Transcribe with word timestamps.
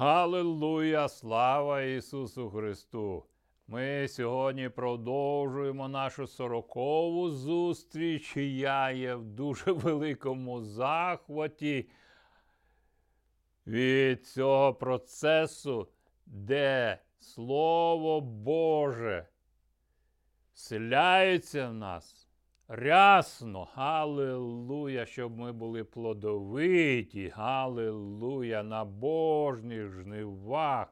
Халилуя! 0.00 1.08
Слава 1.08 1.82
Ісусу 1.82 2.50
Христу! 2.50 3.24
Ми 3.66 4.08
сьогодні 4.08 4.68
продовжуємо 4.68 5.88
нашу 5.88 6.26
сорокову 6.26 7.30
зустріч. 7.30 8.36
Я 8.36 8.90
є 8.90 9.14
в 9.14 9.24
дуже 9.24 9.72
великому 9.72 10.62
захваті 10.62 11.88
від 13.66 14.26
цього 14.26 14.74
процесу, 14.74 15.88
де 16.26 16.98
Слово 17.18 18.20
Боже 18.20 19.28
вселяється 20.54 21.68
в 21.68 21.74
нас 21.74 22.19
рясно, 22.70 23.68
Галилуя, 23.74 25.06
щоб 25.06 25.38
ми 25.38 25.52
були 25.52 25.84
плодовиті, 25.84 27.28
Галилуя, 27.28 28.62
на 28.62 28.84
божних 28.84 29.92
жнивах. 29.92 30.86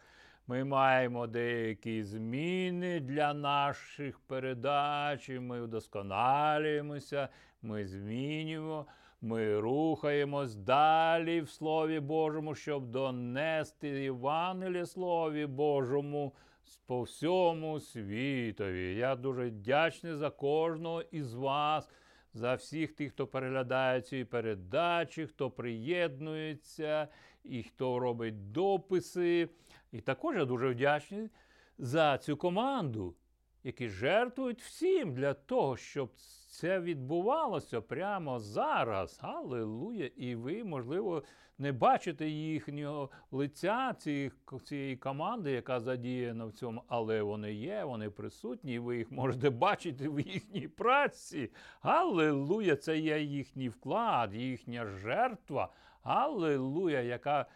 Ми 0.47 0.65
маємо 0.65 1.27
деякі 1.27 2.03
зміни 2.03 3.01
для 3.01 3.35
наших 3.35 4.19
передач, 4.19 5.29
ми 5.29 5.63
вдосконалюємося, 5.63 7.29
ми 7.63 7.87
змінюємо, 7.87 8.87
ми 9.21 9.61
рухаємось 9.61 10.57
далі 10.57 11.41
в 11.41 11.51
Слові 11.51 12.01
Божому, 12.01 12.55
щоб 12.55 12.87
донести 12.87 13.89
Євангеліє 13.89 14.87
Слові 14.87 15.47
Божому 15.47 16.33
по 16.77 17.03
всьому 17.03 17.81
світові. 17.81 18.95
Я 18.95 19.17
дуже 19.17 19.49
вдячний 19.49 20.15
за 20.15 20.31
кожного 20.31 21.03
із 21.03 21.35
вас, 21.35 21.89
за 22.35 22.55
всіх 22.55 22.93
тих, 22.93 23.13
хто 23.13 23.27
переглядає 23.27 24.01
ці 24.01 24.25
передачі, 24.25 25.27
хто 25.27 25.51
приєднується 25.51 27.09
і 27.45 27.63
хто 27.63 27.99
робить 27.99 28.53
дописи. 28.53 29.49
І 29.93 30.01
також 30.01 30.37
я 30.37 30.45
дуже 30.45 30.69
вдячний 30.69 31.29
за 31.79 32.19
цю 32.19 32.37
команду, 32.37 33.15
які 33.65 33.89
жертвують 33.89 34.63
всім 34.63 35.15
для 35.15 35.35
того, 35.35 35.77
щоб 35.77 36.11
це 36.51 36.81
відбувалося 36.81 37.81
прямо 37.81 38.39
зараз. 38.39 39.19
Аллилуйя! 39.23 40.11
І 40.17 40.35
ви, 40.35 40.65
можливо, 40.65 41.23
не 41.59 41.73
бачите 41.73 42.29
їхнього 42.29 43.11
лиця 43.31 43.95
цієї, 43.99 44.33
цієї 44.65 44.97
команди, 44.97 45.53
яка 45.53 45.81
задіяна 45.81 46.45
в 46.45 46.53
цьому, 46.53 46.83
але 46.89 47.23
вони 47.23 47.53
є, 47.53 47.85
вони 47.85 48.11
присутні, 48.11 48.79
ви 48.79 48.97
їх 48.97 49.11
можете 49.11 49.51
бачити 49.51 50.09
в 50.09 50.21
їхній 50.21 50.69
праці. 50.69 51.51
Аллилуйя! 51.81 52.77
Це 52.77 52.99
є 52.99 53.21
їхній 53.21 53.69
вклад, 53.69 54.35
їхня 54.35 54.87
жертва. 54.87 55.69
Аллилуйя, 56.03 57.01
яка 57.01 57.47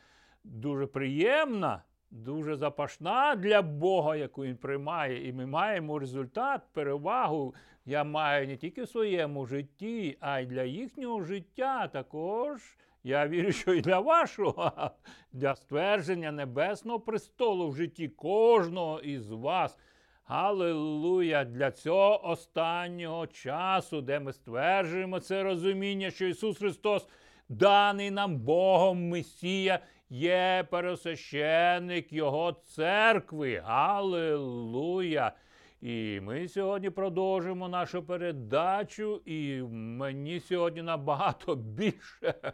дуже 0.45 0.87
приємна. 0.87 1.83
Дуже 2.11 2.57
запашна 2.57 3.37
для 3.37 3.63
Бога, 3.63 4.17
яку 4.17 4.45
він 4.45 4.57
приймає, 4.57 5.29
і 5.29 5.33
ми 5.33 5.47
маємо 5.47 5.99
результат, 5.99 6.63
перевагу. 6.73 7.55
Я 7.85 8.05
маю 8.05 8.49
не 8.49 8.57
тільки 8.57 8.83
в 8.83 8.89
своєму 8.89 9.47
житті, 9.47 10.17
а 10.21 10.41
й 10.41 10.47
для 10.47 10.63
їхнього 10.63 11.23
життя 11.23 11.89
також. 11.89 12.77
Я 13.05 13.29
вірю, 13.29 13.53
що 13.53 13.75
і 13.75 13.81
для 13.81 14.01
вашого, 14.01 14.73
для 15.33 15.55
ствердження 15.55 16.33
Небесного 16.33 17.01
престолу 17.01 17.69
в 17.69 17.77
житті 17.77 18.09
кожного 18.09 19.01
із 19.01 19.31
вас. 19.31 19.79
Галилуя! 20.25 21.45
Для 21.45 21.71
цього 21.71 22.29
останнього 22.29 23.27
часу, 23.27 24.01
де 24.01 24.21
ми 24.21 24.33
стверджуємо 24.33 25.21
це 25.21 25.43
розуміння, 25.43 26.11
що 26.11 26.27
Ісус 26.27 26.59
Христос, 26.59 27.09
даний 27.49 28.11
нам 28.11 28.37
Богом 28.37 29.09
Месія, 29.09 29.81
є 30.11 30.67
пересвященник 30.71 32.13
Його 32.13 32.53
церкви. 32.53 33.63
Галилуя! 33.65 35.33
І 35.81 36.21
ми 36.21 36.49
сьогодні 36.49 36.91
продовжуємо 36.91 37.69
нашу 37.69 38.03
передачу, 38.03 39.23
і 39.25 39.63
мені 39.73 40.41
сьогодні 40.41 40.83
набагато 40.83 41.55
більше 41.77 42.53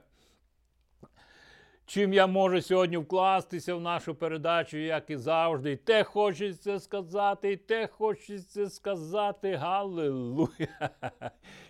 чим 1.89 2.13
я 2.13 2.27
можу 2.27 2.63
сьогодні 2.63 2.97
вкластися 2.97 3.75
в 3.75 3.81
нашу 3.81 4.15
передачу, 4.15 4.77
як 4.77 5.11
і 5.11 5.17
завжди. 5.17 5.73
І 5.73 5.77
те 5.77 6.05
хочеться 6.05 6.81
сказати, 6.81 7.53
і 7.53 7.57
те 7.57 7.87
хочеться 7.87 8.71
сказати. 8.71 9.55
Галилуя! 9.55 10.91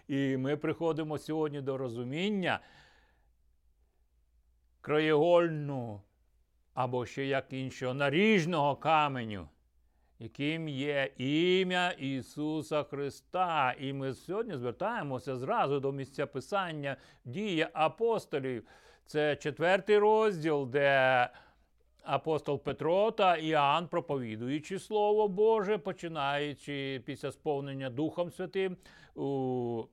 І 0.08 0.36
ми 0.36 0.56
приходимо 0.56 1.18
сьогодні 1.18 1.60
до 1.60 1.78
розуміння 1.78 2.60
краєгольного 4.80 6.02
або 6.74 7.06
ще 7.06 7.26
як 7.26 7.52
іншого 7.52 7.94
наріжного 7.94 8.76
каменю. 8.76 9.48
Яким 10.18 10.68
є 10.68 11.12
ім'я 11.16 11.90
Ісуса 11.90 12.82
Христа. 12.82 13.74
І 13.80 13.92
ми 13.92 14.14
сьогодні 14.14 14.56
звертаємося 14.56 15.36
зразу 15.36 15.80
до 15.80 15.92
місця 15.92 16.26
Писання 16.26 16.96
дії 17.24 17.68
апостолів. 17.72 18.64
Це 19.08 19.36
четвертий 19.36 19.98
розділ, 19.98 20.66
де 20.66 21.28
апостол 22.02 22.62
Петро 22.62 23.10
та 23.10 23.36
Іоанн, 23.36 23.88
проповідуючи 23.88 24.78
Слово 24.78 25.28
Боже, 25.28 25.78
починаючи 25.78 27.02
після 27.04 27.32
сповнення 27.32 27.90
Духом 27.90 28.30
Святим 28.30 28.76
у 29.14 29.84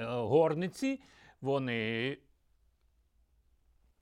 е, 0.00 0.04
горниці, 0.04 1.00
вони 1.40 2.18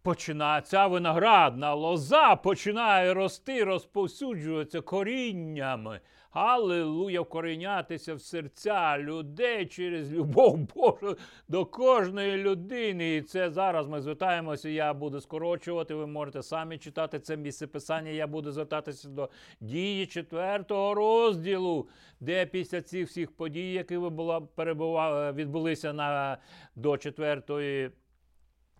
починає, 0.03 0.63
ця 0.63 0.87
виноградна 0.87 1.75
лоза 1.75 2.37
починає 2.37 3.15
рости, 3.15 3.65
розповсюджуватися 3.65 4.81
коріннями. 4.81 6.01
Аллилуйя, 6.39 7.21
вкорінятися 7.21 8.15
в 8.15 8.21
серця 8.21 8.99
людей 8.99 9.67
через 9.67 10.13
любов 10.13 10.59
Божу 10.59 11.17
до 11.49 11.67
кожної 11.67 12.37
людини. 12.37 13.17
І 13.17 13.23
це 13.23 13.51
зараз 13.51 13.87
ми 13.87 14.01
звертаємося. 14.01 14.69
Я 14.69 14.95
буду 14.95 15.21
скорочувати. 15.21 15.95
Ви 15.95 16.07
можете 16.07 16.43
самі 16.43 16.79
читати 16.79 17.21
це 17.21 17.37
місце 17.37 17.67
писання. 17.67 18.11
Я 18.11 18.27
буду 18.27 18.53
звертатися 18.53 19.09
до 19.09 19.29
дії 19.61 20.07
четвертого 20.07 20.95
розділу, 20.95 21.89
де 22.21 22.47
після 22.47 22.83
цих 22.83 23.09
всіх 23.09 23.37
подій, 23.37 23.73
які 23.73 23.97
ви 23.97 24.11
була 24.11 24.41
перебували, 24.41 25.33
відбулися 25.33 25.93
на 25.93 26.39
до 26.77 26.99
четвертої. 26.99 27.91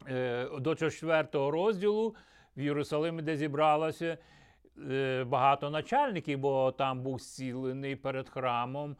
Е, 0.09 0.49
до 0.59 0.75
четвертого 0.75 1.51
розділу 1.51 2.15
в 2.57 2.61
Єрусалимі, 2.61 3.23
де 3.23 3.37
зібралося 3.37 4.19
багато 5.27 5.71
начальників, 5.71 6.39
бо 6.39 6.73
там 6.73 7.03
був 7.03 7.21
зцілений 7.21 7.97
перед 7.97 8.29
храмом 8.29 8.97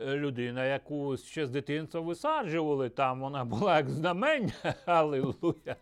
е, 0.00 0.16
людина, 0.16 0.64
яку 0.64 1.16
ще 1.16 1.46
з 1.46 1.50
дитинства 1.50 2.00
висаджували. 2.00 2.88
Там 2.88 3.20
вона 3.20 3.44
була 3.44 3.76
як 3.76 3.90
знамення. 3.90 4.52
Аллилуйя. 4.86 5.76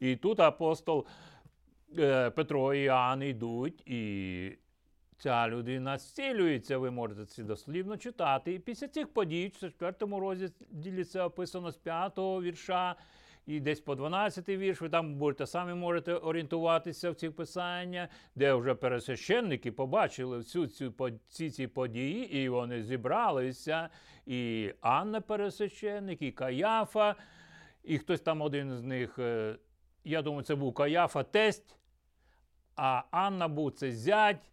І 0.00 0.16
тут 0.16 0.40
апостол 0.40 1.06
Петро 2.34 2.74
і 2.74 2.82
Іоанн 2.82 3.22
йдуть, 3.22 3.82
і 3.86 4.58
ця 5.18 5.48
людина 5.48 5.98
зцілюється. 5.98 6.78
Ви 6.78 6.90
можете 6.90 7.26
це 7.26 7.42
дослівно 7.42 7.96
читати. 7.96 8.54
І 8.54 8.58
після 8.58 8.88
цих 8.88 9.12
подій, 9.12 9.52
в 9.54 9.60
четвертому 9.60 10.20
розділі 10.20 11.04
це 11.04 11.22
описано 11.22 11.70
з 11.70 11.76
п'ятого 11.76 12.42
вірша 12.42 12.96
і 13.50 13.60
десь 13.60 13.80
по 13.80 13.94
12 13.94 14.48
вірш, 14.48 14.80
ви 14.80 14.88
там 14.88 15.14
будете 15.14 15.46
самі 15.46 15.74
можете 15.74 16.12
орієнтуватися 16.14 17.10
в 17.10 17.14
ці 17.14 17.30
писання, 17.30 18.08
де 18.34 18.54
вже 18.54 18.74
пересвященники 18.74 19.72
побачили 19.72 20.38
всю 20.38 20.66
цю 20.66 20.94
ці, 21.28 21.50
ці 21.50 21.66
події, 21.66 22.42
і 22.42 22.48
вони 22.48 22.82
зібралися. 22.82 23.88
І 24.26 24.72
Анна 24.80 25.20
пересвященник, 25.20 26.22
і 26.22 26.32
Каяфа, 26.32 27.14
і 27.84 27.98
хтось 27.98 28.20
там 28.20 28.42
один 28.42 28.76
з 28.76 28.82
них, 28.82 29.18
е, 29.18 29.56
я 30.04 30.22
думаю, 30.22 30.42
це 30.42 30.54
був 30.54 30.74
Каяфа 30.74 31.22
тесть, 31.22 31.76
а 32.76 33.02
Анна 33.10 33.48
був 33.48 33.72
це 33.72 33.92
зять. 33.92 34.50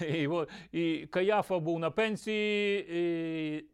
І 0.00 0.28
і 0.72 1.06
Каяфа 1.06 1.58
був 1.58 1.78
на 1.78 1.90
пенсії, 1.90 2.86
і, 2.90 3.64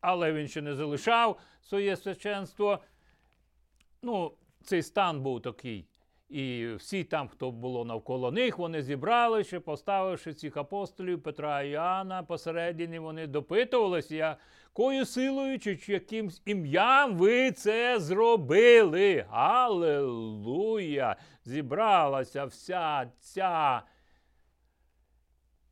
але 0.00 0.32
він 0.32 0.48
ще 0.48 0.62
не 0.62 0.74
залишав 0.74 1.38
своє 1.60 1.96
священство 1.96 2.78
ну, 4.02 4.32
цей 4.64 4.82
стан 4.82 5.20
був 5.20 5.42
такий. 5.42 5.88
І 6.28 6.66
всі 6.78 7.04
там, 7.04 7.28
хто 7.28 7.50
було 7.50 7.84
навколо 7.84 8.30
них, 8.30 8.58
вони 8.58 8.82
зібралися, 8.82 9.60
поставивши 9.60 10.34
цих 10.34 10.56
апостолів 10.56 11.22
Петра 11.22 11.62
і 11.62 11.70
Іоанна, 11.70 12.22
посередині 12.22 12.98
вони 12.98 13.26
допитувалися, 13.26 14.14
якою 14.14 15.06
силою 15.06 15.58
чи 15.58 15.78
якимсь 15.86 16.42
ім'ям 16.46 17.16
ви 17.16 17.52
це 17.52 18.00
зробили. 18.00 19.26
Аллилуйя! 19.30 21.16
Зібралася 21.44 22.44
вся 22.44 23.10
ця 23.20 23.82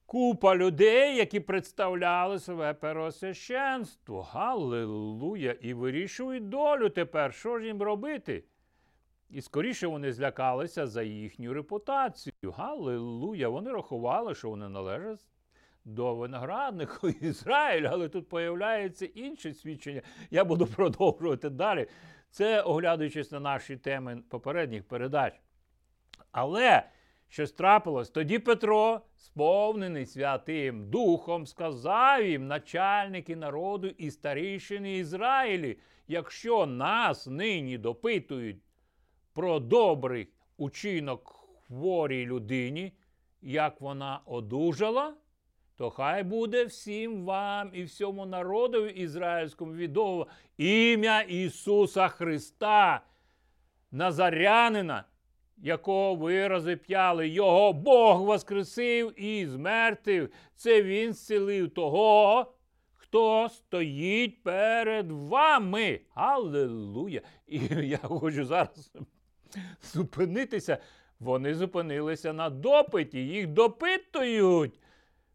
купа 0.06 0.56
людей, 0.56 1.16
які 1.16 1.40
представляли 1.40 2.38
себе 2.38 2.74
первосвященство. 2.74 4.22
Галилуя! 4.22 5.52
І 5.60 5.74
вирішують 5.74 6.48
долю 6.48 6.88
тепер. 6.88 7.34
Що 7.34 7.58
ж 7.58 7.66
їм 7.66 7.82
робити? 7.82 8.44
І 9.30 9.40
скоріше 9.40 9.86
вони 9.86 10.12
злякалися 10.12 10.86
за 10.86 11.02
їхню 11.02 11.52
репутацію. 11.52 12.52
Галилуя! 12.56 13.48
Вони 13.48 13.72
рахували, 13.72 14.34
що 14.34 14.50
вони 14.50 14.68
належать 14.68 15.26
до 15.84 16.14
винограднику 16.14 17.08
Ізраїля, 17.20 17.88
але 17.92 18.08
тут 18.08 18.28
появляється 18.28 19.06
інше 19.06 19.54
свідчення. 19.54 20.02
Я 20.30 20.44
буду 20.44 20.66
продовжувати 20.76 21.50
далі. 21.50 21.86
Це 22.30 22.62
оглядуючись 22.62 23.32
на 23.32 23.40
наші 23.40 23.76
теми 23.76 24.22
попередніх 24.28 24.84
передач. 24.84 25.40
Але 26.32 26.82
щось 27.28 27.52
трапилось, 27.52 28.10
тоді 28.10 28.38
Петро, 28.38 29.00
сповнений 29.16 30.06
Святим 30.06 30.90
Духом, 30.90 31.46
сказав 31.46 32.24
їм, 32.24 32.46
начальники 32.46 33.36
народу 33.36 33.88
і 33.88 34.10
старішини 34.10 34.98
Ізраїлі, 34.98 35.78
якщо 36.08 36.66
нас 36.66 37.26
нині 37.26 37.78
допитують 37.78 38.56
про 39.32 39.60
добрий 39.60 40.28
учинок 40.56 41.48
хворій 41.66 42.26
людині, 42.26 42.92
як 43.42 43.80
вона 43.80 44.20
одужала, 44.26 45.14
то 45.76 45.90
хай 45.90 46.22
буде 46.22 46.64
всім 46.64 47.24
вам 47.24 47.70
і 47.72 47.82
всьому 47.82 48.26
народу 48.26 48.86
ізраїльському 48.86 49.72
відомо 49.72 50.26
ім'я 50.56 51.20
Ісуса 51.20 52.08
Христа, 52.08 53.00
Назарянина, 53.90 55.04
якого 55.56 56.14
ви 56.14 56.48
розіп'яли, 56.48 57.28
його 57.28 57.72
Бог 57.72 58.22
воскресив 58.22 59.22
і 59.22 59.46
змертив. 59.46 60.30
Це 60.54 60.82
Він 60.82 61.12
зцілив 61.12 61.70
того, 61.70 62.52
хто 62.92 63.48
стоїть 63.48 64.42
перед 64.42 65.10
вами. 65.10 66.00
Аллилуйя! 66.14 67.20
І 67.46 67.58
я 67.70 67.98
хочу 67.98 68.44
зараз 68.44 68.92
зупинитися. 69.82 70.78
Вони 71.20 71.54
зупинилися 71.54 72.32
на 72.32 72.50
допиті, 72.50 73.18
їх 73.18 73.46
допитують. 73.46 74.80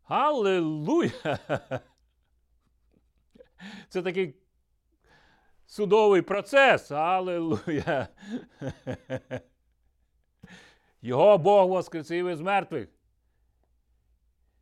Аллилуйя! 0.03 1.39
Це 3.89 4.01
такий 4.01 4.35
судовий 5.65 6.21
процес. 6.21 6.91
Аллилуйя! 6.91 8.07
Його 11.01 11.37
Бог 11.37 11.69
воскресив 11.69 12.27
із 12.27 12.41
мертвих. 12.41 12.89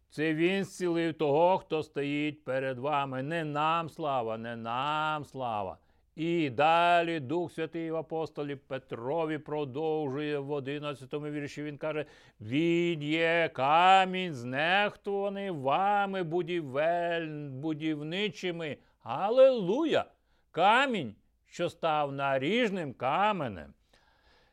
Це 0.09 0.33
він 0.33 0.63
зцілив 0.63 1.13
того, 1.13 1.57
хто 1.57 1.83
стоїть 1.83 2.43
перед 2.43 2.79
вами. 2.79 3.23
Не 3.23 3.43
нам 3.43 3.89
слава, 3.89 4.37
не 4.37 4.55
нам 4.55 5.25
слава. 5.25 5.77
І 6.15 6.49
далі 6.49 7.19
Дух 7.19 7.51
Святий 7.51 7.91
в 7.91 7.95
апостолі 7.95 8.55
Петрові 8.55 9.37
продовжує 9.37 10.39
в 10.39 10.51
11 10.51 11.13
вірші. 11.13 11.63
Він 11.63 11.77
каже: 11.77 12.05
Він 12.41 13.03
є 13.03 13.49
камінь, 13.53 14.33
знехтуваний 14.33 15.49
вами 15.49 16.23
будівель, 16.23 17.49
будівничими. 17.49 18.77
Алелуя! 19.03 20.05
Камінь, 20.51 21.15
що 21.45 21.69
став 21.69 22.11
наріжним 22.11 22.93
каменем. 22.93 23.73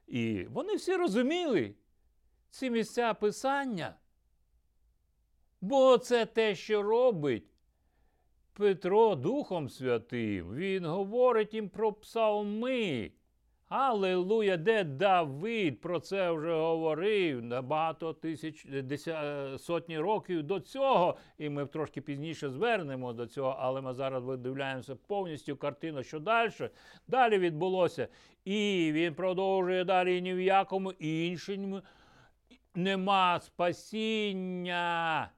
І 0.06 0.46
вони 0.50 0.74
всі 0.74 0.96
розуміли 0.96 1.74
ці 2.50 2.70
місця 2.70 3.14
писання. 3.14 3.94
Бо 5.60 5.98
це 5.98 6.26
те, 6.26 6.54
що 6.54 6.82
робить 6.82 7.56
Петро 8.52 9.14
Духом 9.14 9.68
Святим. 9.68 10.54
Він 10.54 10.84
говорить 10.84 11.54
їм 11.54 11.68
про 11.68 11.92
псалми. 11.92 13.12
Аллилуйя, 13.68 14.56
де 14.56 14.84
Давид 14.84 15.80
про 15.80 16.00
це 16.00 16.30
вже 16.30 16.54
говорив 16.54 17.42
на 17.42 17.62
багато 17.62 18.12
тисяч 18.12 18.64
деся, 18.64 19.58
сотні 19.58 19.98
років 19.98 20.42
до 20.42 20.60
цього. 20.60 21.16
І 21.38 21.48
ми 21.48 21.66
трошки 21.66 22.00
пізніше 22.00 22.50
звернемо 22.50 23.12
до 23.12 23.26
цього, 23.26 23.56
але 23.58 23.80
ми 23.80 23.94
зараз 23.94 24.24
видивляємося 24.24 24.96
повністю 24.96 25.56
картину, 25.56 26.02
що 26.02 26.20
далі. 26.20 26.50
Далі 27.08 27.38
відбулося. 27.38 28.08
І 28.46 28.90
він 28.92 29.14
продовжує 29.14 29.84
далі 29.84 30.22
ні 30.22 30.34
в 30.34 30.40
якому 30.40 30.92
іншому 30.92 31.82
нема 32.74 33.40
спасіння. 33.40 35.30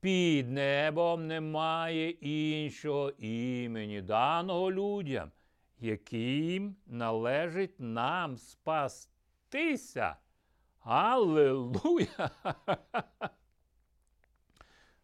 Під 0.00 0.50
небом 0.50 1.26
немає 1.26 2.10
іншого 2.10 3.10
імені, 3.18 4.02
даного 4.02 4.72
людям, 4.72 5.30
яким 5.78 6.76
належить 6.86 7.80
нам 7.80 8.36
спастися. 8.36 10.16
Аллилуйя! 10.80 12.30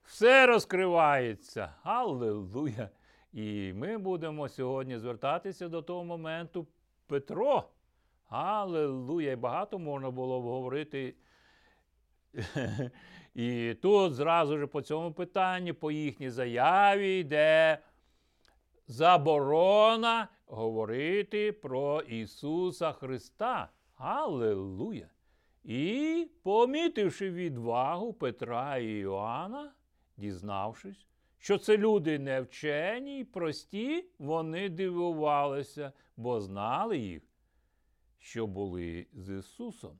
Все 0.03 0.47
розкривається. 0.47 1.75
Аллилуйя! 1.83 2.91
І 3.33 3.73
ми 3.73 3.99
будемо 3.99 4.49
сьогодні 4.49 4.99
звертатися 4.99 5.69
до 5.69 5.83
того 5.83 6.05
моменту 6.05 6.67
Петро. 7.07 7.65
Аллилуйя! 8.29 9.33
І 9.33 9.37
багато 9.37 9.79
можна 9.79 10.11
було 10.11 10.41
говорити. 10.41 11.15
І 13.35 13.75
тут 13.83 14.15
зразу 14.15 14.59
ж 14.59 14.67
по 14.67 14.83
цьому 14.83 15.13
питанні, 15.13 15.73
по 15.73 15.91
їхній 15.91 16.31
заяві, 16.31 17.19
йде 17.19 17.79
заборона 18.87 20.29
говорити 20.47 21.53
про 21.53 22.01
Ісуса 22.01 22.93
Христа. 22.93 23.69
Аллилуйя! 23.97 25.09
І, 25.65 26.29
помітивши 26.43 27.31
відвагу 27.31 28.13
Петра 28.13 28.77
і 28.77 28.99
Іоанна, 28.99 29.73
дізнавшись, 30.17 31.08
що 31.39 31.59
це 31.59 31.77
люди 31.77 32.19
невчені 32.19 33.19
й 33.19 33.25
прості, 33.25 34.05
вони 34.19 34.69
дивувалися, 34.69 35.93
бо 36.17 36.41
знали 36.41 36.99
їх, 36.99 37.23
що 38.19 38.47
були 38.47 39.07
з 39.13 39.39
Ісусом. 39.39 39.99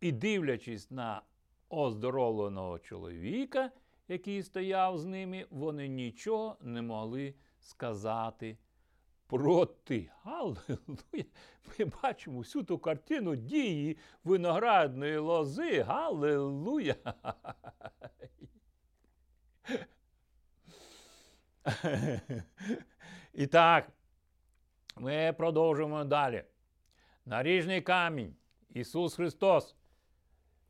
І 0.00 0.12
дивлячись 0.12 0.90
на 0.90 1.22
оздоровленого 1.68 2.78
чоловіка, 2.78 3.70
який 4.08 4.42
стояв 4.42 4.98
з 4.98 5.04
ними, 5.04 5.46
вони 5.50 5.88
нічого 5.88 6.56
не 6.60 6.82
могли 6.82 7.34
сказати 7.60 8.58
проти. 9.26 10.10
Галилуя! 10.22 11.24
Ми 11.78 11.84
бачимо 12.02 12.38
всю 12.38 12.64
ту 12.64 12.78
картину 12.78 13.36
дії 13.36 13.98
виноградної 14.24 15.18
лози. 15.18 15.80
Галилуя! 15.80 16.94
І 23.34 23.46
так, 23.46 23.88
ми 24.96 25.34
продовжуємо 25.38 26.04
далі. 26.04 26.44
Наріжний 27.26 27.80
камінь 27.80 28.34
Ісус 28.68 29.14
Христос 29.14 29.76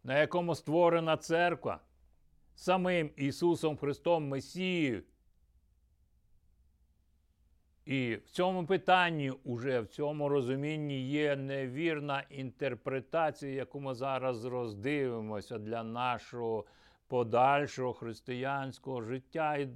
на 0.05 0.19
якому 0.19 0.55
створена 0.55 1.17
церква 1.17 1.81
самим 2.55 3.11
Ісусом 3.17 3.77
Христом 3.77 4.29
Месією. 4.29 5.03
І 7.85 8.15
в 8.17 8.31
цьому 8.31 8.67
питанні, 8.67 9.31
уже 9.31 9.81
в 9.81 9.87
цьому 9.87 10.29
розумінні 10.29 11.09
є 11.09 11.37
невірна 11.37 12.25
інтерпретація, 12.31 13.53
яку 13.53 13.81
ми 13.81 13.95
зараз 13.95 14.45
роздивимося 14.45 15.59
для 15.59 15.83
нашого 15.83 16.65
подальшого 17.07 17.93
християнського 17.93 19.03
життя. 19.03 19.57
І 19.57 19.69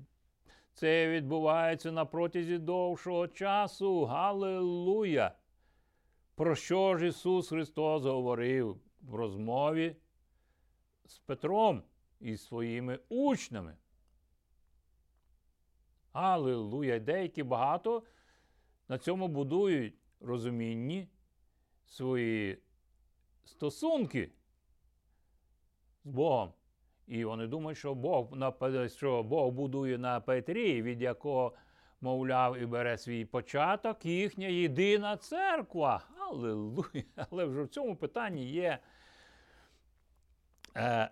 це 0.73 1.09
відбувається 1.09 1.93
на 1.93 2.05
протязі 2.05 2.59
довшого 2.59 3.29
часу. 3.29 4.05
Галилуя! 4.05 5.33
Про 6.35 6.55
що 6.55 6.97
ж 6.97 7.07
Ісус 7.07 7.49
Христос 7.49 8.03
говорив 8.03 8.81
в 9.01 9.15
розмові 9.15 9.97
з 11.05 11.19
Петром 11.19 11.83
і 12.21 12.37
своїми 12.37 12.99
учнями. 13.09 13.77
Аллилуйя! 16.13 16.99
Деякі 16.99 17.43
багато 17.43 18.03
на 18.89 18.99
цьому 18.99 19.29
будують 19.29 19.95
розумінні 20.21 21.09
свої 21.87 22.59
стосунки 23.45 24.31
з 26.05 26.09
Богом. 26.09 26.53
І 27.13 27.25
вони 27.25 27.47
думають, 27.47 27.79
що 27.79 27.95
Бог 27.95 28.29
що 28.87 29.23
Бог 29.23 29.51
будує 29.51 29.99
на 29.99 30.21
Петрі, 30.21 30.83
від 30.83 31.03
якого, 31.03 31.53
мовляв, 32.01 32.59
і 32.59 32.67
бере 32.67 32.99
свій 32.99 33.25
початок, 33.25 34.05
їхня 34.05 34.47
єдина 34.47 35.17
церква. 35.17 36.03
Аллилуйя! 36.31 37.05
Але 37.31 37.45
вже 37.45 37.63
в 37.63 37.69
цьому 37.69 37.97
питанні 37.97 38.45
є 38.45 38.79
е, 40.77 41.11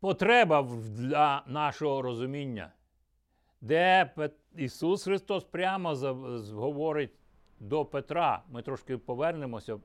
потреба 0.00 0.62
для 0.98 1.42
нашого 1.46 2.02
розуміння, 2.02 2.72
де 3.60 4.10
Ісус 4.56 5.04
Христос 5.04 5.44
прямо 5.44 5.94
говорить 6.52 7.12
до 7.60 7.84
Петра. 7.84 8.42
Ми 8.48 8.62
трошки 8.62 8.98
повернемося 8.98 9.78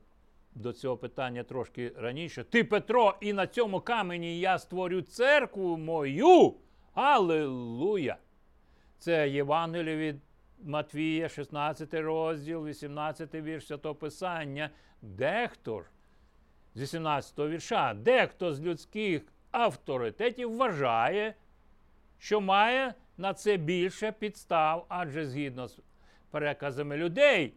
до 0.54 0.72
цього 0.72 0.96
питання 0.96 1.42
трошки 1.42 1.92
раніше. 1.96 2.44
Ти, 2.44 2.64
Петро, 2.64 3.14
і 3.20 3.32
на 3.32 3.46
цьому 3.46 3.80
камені 3.80 4.40
я 4.40 4.58
створю 4.58 5.02
церкву 5.02 5.76
мою. 5.76 6.54
Аллилуйя! 6.94 8.16
Це 8.98 9.28
Євангеліє 9.28 9.96
від 9.96 10.16
Матвія, 10.64 11.28
16 11.28 11.94
розділ, 11.94 12.66
18 12.66 13.34
вірш 13.34 13.66
Святого 13.66 13.94
Писання. 13.94 14.70
Дехто 15.02 15.84
зі 16.74 16.86
17 16.86 17.38
вірша, 17.38 17.94
дехто 17.94 18.54
з 18.54 18.60
людських 18.60 19.22
авторитетів 19.50 20.56
вважає, 20.56 21.34
що 22.18 22.40
має 22.40 22.94
на 23.16 23.34
це 23.34 23.56
більше 23.56 24.12
підстав, 24.12 24.86
адже 24.88 25.26
згідно 25.26 25.68
з 25.68 25.80
переказами 26.30 26.96
людей, 26.96 27.54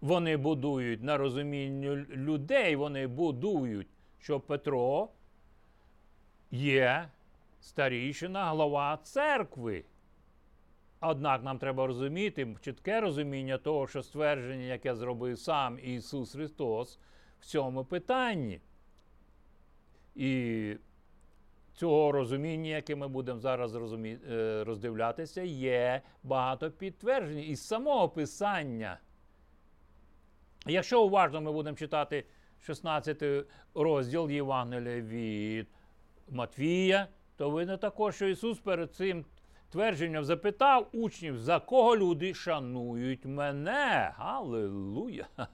вони 0.00 0.36
будують 0.36 1.02
на 1.02 1.16
розумінню 1.16 1.96
людей, 1.96 2.76
вони 2.76 3.06
будують, 3.06 3.88
що 4.18 4.40
Петро 4.40 5.08
є 6.50 7.08
старішина, 7.60 8.50
глава 8.50 8.98
церкви. 9.02 9.84
Однак 11.00 11.42
нам 11.42 11.58
треба 11.58 11.86
розуміти 11.86 12.56
чітке 12.60 13.00
розуміння 13.00 13.58
того, 13.58 13.86
що 13.86 14.02
ствердження, 14.02 14.64
яке 14.64 14.94
зробив 14.94 15.38
сам 15.38 15.78
Ісус 15.82 16.32
Христос 16.32 16.98
в 17.40 17.44
цьому 17.44 17.84
питанні. 17.84 18.60
І 20.14 20.76
цього 21.74 22.12
розуміння, 22.12 22.70
яке 22.70 22.96
ми 22.96 23.08
будемо 23.08 23.40
зараз 23.40 23.74
е, 23.74 24.64
роздивлятися, 24.64 25.42
є 25.42 26.02
багато 26.22 26.70
підтверджень 26.70 27.44
із 27.44 27.66
самого 27.66 28.08
Писання. 28.08 28.98
Якщо 30.66 31.02
уважно 31.02 31.40
ми 31.40 31.52
будемо 31.52 31.76
читати 31.76 32.24
16 32.60 33.22
розділ 33.74 34.30
Євангелія 34.30 35.00
від 35.00 35.68
Матвія, 36.30 37.08
то 37.36 37.50
видно 37.50 37.76
також, 37.76 38.14
що 38.14 38.26
Ісус 38.26 38.58
перед 38.58 38.94
цим 38.94 39.24
твердженням 39.70 40.24
запитав 40.24 40.88
учнів, 40.92 41.38
за 41.38 41.60
кого 41.60 41.96
люди 41.96 42.34
шанують 42.34 43.24
мене. 43.24 44.12
Галилуя! 44.16 45.26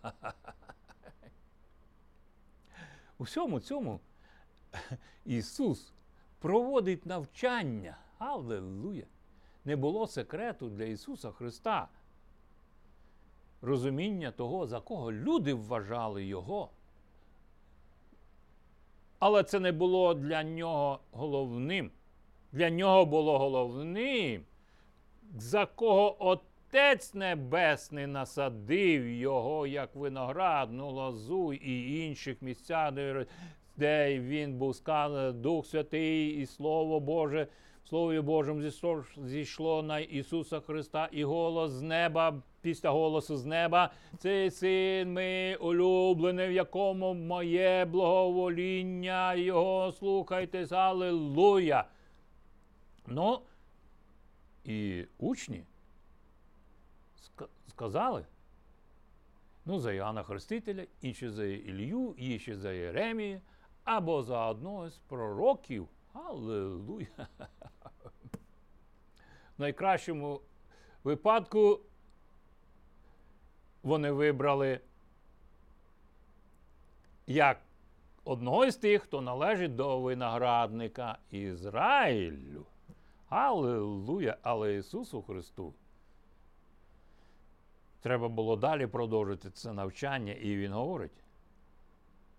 У 3.18 3.24
всьому 3.24 3.60
цьому 3.60 4.00
Ісус 5.24 5.92
проводить 6.38 7.06
навчання. 7.06 7.96
Аллилуйя! 8.18 9.06
Не 9.64 9.76
було 9.76 10.06
секрету 10.06 10.68
для 10.68 10.84
Ісуса 10.84 11.30
Христа. 11.30 11.88
Розуміння 13.62 14.30
того, 14.30 14.66
за 14.66 14.80
кого 14.80 15.12
люди 15.12 15.54
вважали 15.54 16.24
Його. 16.24 16.70
Але 19.18 19.42
це 19.42 19.60
не 19.60 19.72
було 19.72 20.14
для 20.14 20.42
нього 20.42 21.00
головним. 21.12 21.90
Для 22.52 22.70
нього 22.70 23.06
було 23.06 23.38
головним, 23.38 24.42
за 25.38 25.66
кого 25.66 26.26
Отець 26.26 27.14
Небесний 27.14 28.06
насадив 28.06 29.08
його, 29.08 29.66
як 29.66 29.94
виноградну 29.94 30.90
лозу 30.90 31.52
і 31.52 32.04
інших 32.06 32.42
місцях, 32.42 32.92
де 33.76 34.20
він 34.20 34.54
був 34.54 34.76
сказаний, 34.76 35.32
Дух 35.42 35.66
Святий 35.66 36.28
і 36.28 36.46
Слово 36.46 37.00
Боже, 37.00 37.46
в 37.84 37.88
Слові 37.88 38.20
Божому 38.20 38.62
зійшло 39.26 39.82
на 39.82 39.98
Ісуса 39.98 40.60
Христа 40.60 41.08
і 41.12 41.24
голос 41.24 41.70
з 41.70 41.82
неба. 41.82 42.42
Після 42.62 42.90
голосу 42.90 43.36
з 43.36 43.44
неба, 43.44 43.90
цей 44.18 44.50
син 44.50 45.14
мій 45.14 45.56
улюблений, 45.60 46.48
в 46.48 46.52
якому 46.52 47.14
моє 47.14 47.84
благовоління, 47.84 49.34
його 49.34 49.92
слухайтесь, 49.92 50.72
аллилуйя. 50.72 51.84
Ну, 53.06 53.40
і 54.64 55.04
учні 55.18 55.64
сказали, 57.68 58.26
ну, 59.64 59.78
за 59.78 59.92
Іоанна 59.92 60.22
Хрестителя, 60.22 60.86
інші 61.00 61.28
за 61.28 61.44
Ілью, 61.44 62.14
інші 62.16 62.54
за 62.54 62.72
Єремію, 62.72 63.40
або 63.84 64.22
за 64.22 64.46
одного 64.46 64.90
з 64.90 64.98
пророків. 64.98 65.88
Аллилуйя! 66.12 67.08
В 69.58 69.60
найкращому 69.60 70.40
випадку 71.04 71.80
вони 73.82 74.12
вибрали 74.12 74.80
як 77.26 77.58
одного 78.24 78.70
з 78.70 78.76
тих, 78.76 79.02
хто 79.02 79.20
належить 79.20 79.76
до 79.76 80.00
виноградника 80.00 81.18
Ізраїлю. 81.30 82.66
Аллилуйя, 83.28 84.36
але 84.42 84.74
Ісусу 84.76 85.22
Христу. 85.22 85.74
Треба 88.00 88.28
було 88.28 88.56
далі 88.56 88.86
продовжити 88.86 89.50
це 89.50 89.72
навчання, 89.72 90.32
і 90.32 90.56
він 90.56 90.72
говорить 90.72 91.24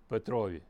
Петрові. 0.08 0.62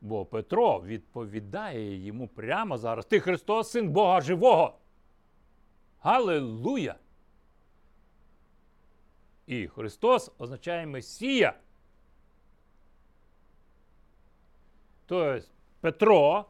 Бо 0.00 0.24
Петро 0.24 0.80
відповідає 0.80 2.06
йому 2.06 2.28
прямо 2.28 2.78
зараз: 2.78 3.06
Ти 3.06 3.20
Христос, 3.20 3.70
син 3.70 3.90
Бога 3.90 4.20
живого. 4.20 4.78
Аллилуйя! 6.00 6.94
І 9.46 9.68
Христос 9.68 10.30
означає 10.38 10.86
Месія. 10.86 11.58
Тобто 15.06 15.46
Петро 15.80 16.44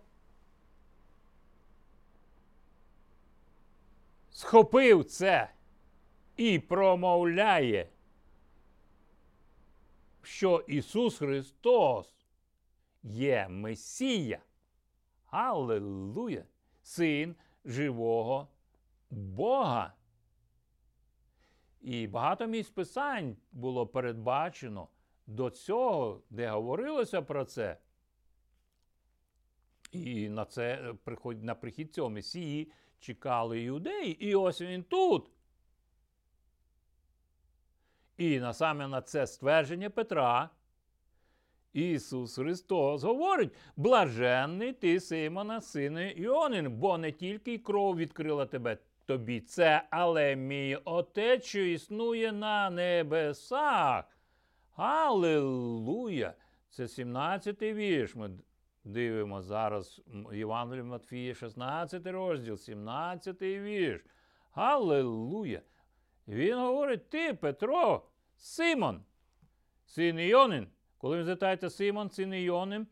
схопив 4.31 5.05
це 5.05 5.53
і 6.37 6.59
промовляє, 6.59 7.89
що 10.23 10.65
Ісус 10.69 11.19
Христос 11.19 12.27
є 13.03 13.49
Месія. 13.49 14.41
Аллилуйя! 15.31 16.45
Син 16.83 17.37
живого 17.65 18.49
Бога. 19.11 19.95
І 21.83 22.07
багато 22.07 22.47
місць 22.47 22.71
писань 22.71 23.37
було 23.53 23.87
передбачено 23.87 24.89
до 25.27 25.51
цього, 25.51 26.23
де 26.31 26.49
говорилося 26.49 27.23
про 27.23 27.45
це. 27.45 27.79
І 29.93 30.29
на 30.29 30.45
це 30.45 30.95
на 31.25 31.55
прихід 31.55 31.95
цього 31.95 32.11
Месії 32.11 32.73
чекали 32.99 33.61
юдеї. 33.61 34.25
І 34.25 34.35
ось 34.35 34.61
він 34.61 34.83
тут. 34.83 35.31
І 38.17 38.41
на 38.41 38.53
саме 38.53 38.89
на 38.89 39.03
це 39.03 39.27
ствердження 39.27 39.91
Петра 39.91 40.51
Ісус 41.73 42.35
Христос 42.35 43.03
говорить: 43.03 43.53
блаженний 43.77 44.73
ти, 44.73 45.01
Симона, 45.01 45.61
сине 45.61 46.11
Іонин, 46.11 46.73
бо 46.73 46.99
не 46.99 47.13
тільки 47.13 47.59
кров 47.59 47.97
відкрила 47.97 48.47
тебе 48.47 48.79
тобі 49.13 49.41
це, 49.41 49.83
але 49.91 50.37
мій 50.37 50.77
Отець, 50.85 51.45
що 51.45 51.61
існує 51.61 52.33
на 52.33 52.71
небесах. 52.71 54.05
Аллилуйя! 54.77 56.35
Це 56.71 56.83
17-й 56.83 57.73
вірш. 57.73 58.15
Ми 58.15 58.31
дивимо 58.85 59.43
зараз 59.43 60.03
Євангелію 60.33 60.85
Матфія, 60.85 61.35
16 61.35 62.07
розділ, 62.07 62.55
17-й 62.55 63.61
вірш. 63.61 64.05
Аллилуйя! 64.53 65.61
Він 66.29 66.59
говорить: 66.59 67.11
ти, 67.11 67.35
Петро, 67.35 68.03
Симон, 68.37 69.03
син 69.87 70.19
Іонин. 70.19 70.69
Коли 70.99 71.17
ви 71.17 71.25
звертаєте 71.25 71.71
Симон, 71.71 72.11
син 72.11 72.35
Іонин, 72.35 72.87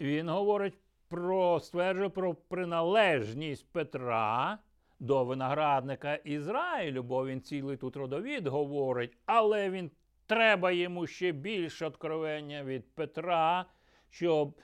він 0.00 0.28
говорить 0.28 0.74
про 1.08 1.60
стверджує 1.60 2.08
про 2.08 2.34
приналежність 2.34 3.72
Петра 3.72 4.58
до 5.02 5.24
виноградника 5.24 6.14
Ізраїлю, 6.14 7.02
бо 7.02 7.26
він 7.26 7.40
цілий 7.40 7.76
тут 7.76 7.96
родовід 7.96 8.46
говорить, 8.46 9.16
але 9.26 9.70
він 9.70 9.90
треба 10.26 10.70
йому 10.72 11.06
ще 11.06 11.32
більше 11.32 11.86
откровення 11.86 12.64
від 12.64 12.94
Петра, 12.94 13.66
щоб 14.10 14.60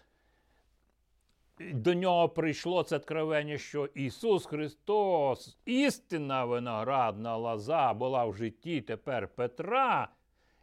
до 1.58 1.94
нього 1.94 2.28
прийшло 2.28 2.82
це 2.82 2.96
откровення, 2.96 3.58
що 3.58 3.86
Ісус 3.86 4.46
Христос, 4.46 5.58
істинна 5.64 6.44
виноградна 6.44 7.36
лоза, 7.36 7.94
була 7.94 8.24
в 8.24 8.34
житті 8.34 8.80
тепер 8.80 9.28
Петра, 9.28 10.08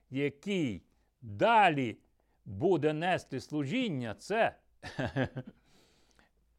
який 0.09 0.83
далі 1.21 1.97
буде 2.45 2.93
нести 2.93 3.39
служіння, 3.39 4.15
це 4.15 4.55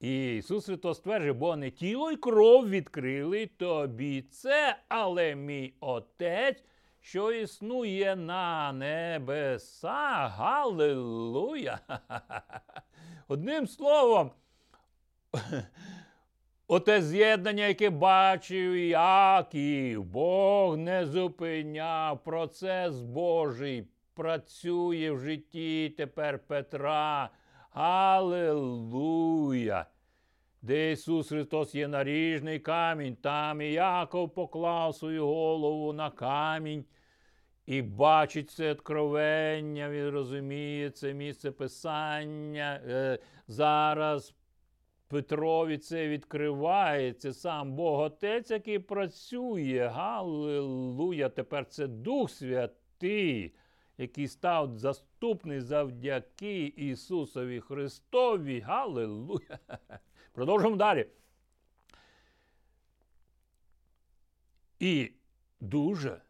І 0.00 0.37
Ісус 0.37 0.67
Христос 0.67 0.97
стверджує, 0.97 1.33
бо 1.33 1.57
не 1.57 1.71
тіло 1.71 2.11
й 2.11 2.17
кров 2.17 2.69
відкрили 2.69 3.47
тобі 3.47 4.23
це, 4.23 4.76
але 4.88 5.35
мій 5.35 5.75
Отець, 5.81 6.65
що 7.00 7.33
існує 7.33 8.17
на 8.17 8.73
небесах. 8.73 10.37
Галилуя! 10.37 11.79
Одним 13.29 13.67
словом, 13.67 14.31
оте 16.67 17.03
з'єднання, 17.03 17.67
яке 17.67 17.91
бачив 17.91 18.76
Яків, 18.76 20.05
Бог 20.05 20.76
не 20.76 21.07
зупиняв 21.07 22.25
процес 22.25 23.00
Божий, 23.03 23.88
працює 24.15 25.11
в 25.11 25.19
житті 25.19 25.95
тепер 25.97 26.38
Петра. 26.38 27.31
Аллилуйя! 27.76 29.37
Де 30.62 30.92
Ісус 30.92 31.28
Христос 31.28 31.75
є 31.75 31.88
наріжний 31.88 32.59
камінь, 32.59 33.16
там 33.16 33.61
і 33.61 33.73
Яков 33.73 34.35
поклав 34.35 34.95
свою 34.95 35.26
голову 35.26 35.92
на 35.92 36.11
камінь 36.11 36.85
і 37.66 37.83
бачить 37.83 38.50
це 38.50 38.73
откровення, 38.73 39.90
він 39.90 40.09
розуміє 40.09 40.90
це 40.90 41.14
місце 41.14 41.50
Писання. 41.50 42.80
Е, 42.88 43.18
зараз 43.49 44.35
Петрові 45.09 45.78
це 45.78 46.09
відкривається 46.09 47.33
сам 47.33 47.73
Бог 47.73 48.00
Отець, 48.00 48.50
який 48.50 48.78
працює. 48.78 49.90
Галилуя! 49.95 51.28
Тепер 51.28 51.66
це 51.66 51.87
Дух 51.87 52.30
Святий 52.30 53.54
який 53.99 54.29
став 54.29 54.79
заступний 54.79 55.61
завдяки 55.61 56.67
Ісусові 56.67 57.61
Христові. 57.61 58.61
Галилуя! 58.61 59.59
Продовжуємо 60.33 60.76
далі. 60.76 61.07
І 64.79 65.12
дуже 65.61 66.21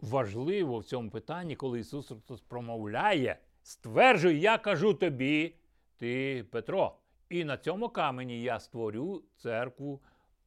важливо 0.00 0.78
в 0.78 0.84
цьому 0.84 1.10
питанні, 1.10 1.56
коли 1.56 1.80
Ісус 1.80 2.08
Христос 2.08 2.40
промовляє, 2.40 3.38
стверджує, 3.62 4.38
я 4.38 4.58
кажу 4.58 4.94
тобі, 4.94 5.54
ти 5.96 6.44
Петро, 6.50 6.96
і 7.28 7.44
на 7.44 7.56
цьому 7.56 7.88
камені 7.88 8.42
я 8.42 8.60
створю 8.60 9.22
церкву 9.36 10.02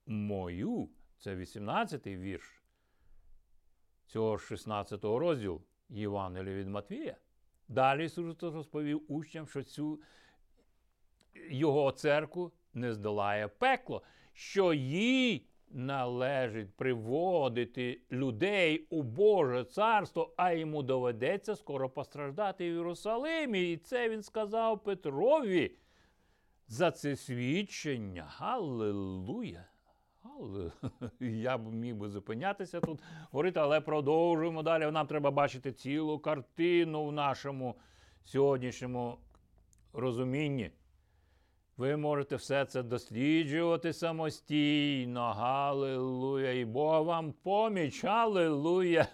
мою. 0.05 0.89
Це 1.19 1.35
18-й 1.35 2.17
вірш 2.17 2.61
цього 4.07 4.37
16 4.37 5.03
розділу. 5.03 5.61
Євангелія 5.89 6.55
від 6.55 6.67
Матвія. 6.67 7.17
Далі 7.67 8.05
Ісус 8.05 8.43
розповів 8.43 9.01
учням, 9.07 9.47
що 9.47 9.63
цю 9.63 10.01
його 11.49 11.91
церкву 11.91 12.51
не 12.73 12.93
здолає 12.93 13.47
пекло, 13.47 14.01
що 14.33 14.73
їй 14.73 15.47
належить 15.69 16.73
приводити 16.75 18.01
людей 18.11 18.87
у 18.89 19.03
Боже 19.03 19.63
царство, 19.63 20.33
а 20.37 20.51
йому 20.51 20.83
доведеться 20.83 21.55
скоро 21.55 21.89
постраждати 21.89 22.71
в 22.71 22.73
Єрусалимі. 22.73 23.71
І 23.71 23.77
це 23.77 24.09
він 24.09 24.23
сказав 24.23 24.83
Петрові. 24.83 25.75
За 26.67 26.91
це 26.91 27.15
свідчення. 27.15 28.23
Галилуя! 28.27 29.65
Але 30.39 30.71
я 31.19 31.57
б 31.57 31.73
міг 31.73 31.95
би 31.95 32.09
зупинятися 32.09 32.79
тут, 32.79 32.99
говорити, 33.31 33.59
але 33.59 33.81
продовжуємо 33.81 34.63
далі. 34.63 34.91
Нам 34.91 35.07
треба 35.07 35.31
бачити 35.31 35.71
цілу 35.71 36.19
картину 36.19 37.05
в 37.05 37.11
нашому 37.11 37.75
сьогоднішньому 38.25 39.17
розумінні. 39.93 40.71
Ви 41.77 41.97
можете 41.97 42.35
все 42.35 42.65
це 42.65 42.83
досліджувати 42.83 43.93
самостійно. 43.93 45.33
Галилуя! 45.33 46.51
І 46.51 46.65
Бог 46.65 47.05
вам 47.05 47.33
поміч, 47.33 48.03
Галилуя! 48.03 49.07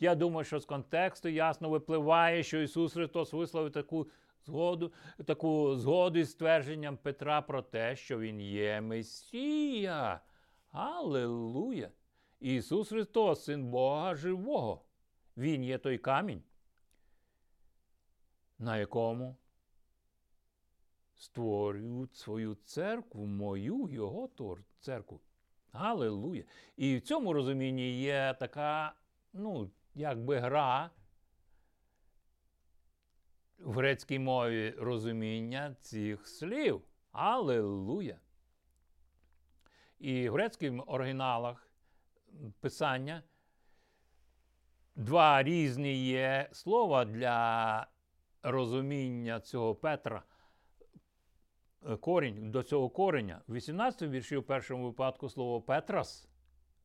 Я 0.00 0.14
думаю, 0.14 0.44
що 0.44 0.60
з 0.60 0.64
контексту 0.64 1.28
ясно 1.28 1.68
випливає, 1.68 2.42
що 2.42 2.60
Ісус 2.60 2.92
Христос 2.92 3.32
висловив 3.32 3.72
таку 3.72 4.08
згоду, 4.46 4.92
таку 5.26 5.76
згоду 5.76 6.18
із 6.18 6.30
ствердженням 6.30 6.96
Петра 6.96 7.42
про 7.42 7.62
те, 7.62 7.96
що 7.96 8.18
Він 8.18 8.40
є 8.40 8.80
Месія. 8.80 10.20
Аллилуйя! 10.74 11.90
Ісус 12.40 12.88
Христос, 12.88 13.44
Син 13.44 13.64
Бога 13.64 14.14
Живого. 14.14 14.84
Він 15.36 15.64
є 15.64 15.78
той 15.78 15.98
камінь, 15.98 16.42
на 18.58 18.76
якому 18.76 19.36
створюють 21.14 22.16
свою 22.16 22.54
церкву, 22.54 23.26
мою 23.26 23.88
Його 23.88 24.30
церкву. 24.80 25.20
Аллилуйя! 25.72 26.44
І 26.76 26.96
в 26.96 27.00
цьому 27.00 27.32
розумінні 27.32 28.00
є 28.00 28.36
така, 28.40 28.94
ну, 29.32 29.70
якби 29.94 30.38
гра 30.38 30.90
в 33.58 33.72
грецькій 33.72 34.18
мові 34.18 34.74
розуміння 34.78 35.76
цих 35.80 36.28
слів. 36.28 36.82
Аллилуйя! 37.12 38.18
І 40.04 40.28
грецьких 40.28 40.72
оригіналах 40.86 41.68
писання 42.60 43.22
два 44.96 45.42
різні 45.42 46.06
є 46.06 46.48
слова 46.52 47.04
для 47.04 47.86
розуміння 48.42 49.40
цього 49.40 49.74
Петра. 49.74 50.22
Корінь 52.00 52.50
до 52.50 52.62
цього 52.62 52.88
кореня. 52.88 53.40
В 53.46 53.54
18 53.54 54.10
вірші 54.10 54.36
в 54.36 54.46
першому 54.46 54.84
випадку 54.84 55.28
слово 55.28 55.60
Петрас, 55.60 56.28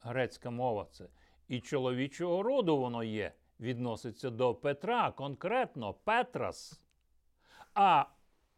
грецька 0.01 0.49
мова 0.49 0.87
це, 0.91 1.09
і 1.47 1.59
чоловічого 1.59 2.43
роду 2.43 2.77
воно 2.77 3.03
є, 3.03 3.33
відноситься 3.59 4.29
до 4.29 4.55
Петра, 4.55 5.11
конкретно 5.11 5.93
Петрас. 5.93 6.81
А 7.73 8.05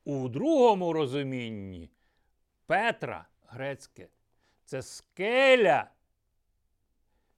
у 0.06 0.30
другому 0.30 0.94
розумінні 0.94 1.92
Петра 2.66 3.28
грецьке 3.48 4.10
це 4.72 4.82
скеля, 4.82 5.86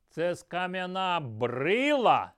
це 0.10 0.36
скам'яна 0.36 1.20
брила. 1.20 2.32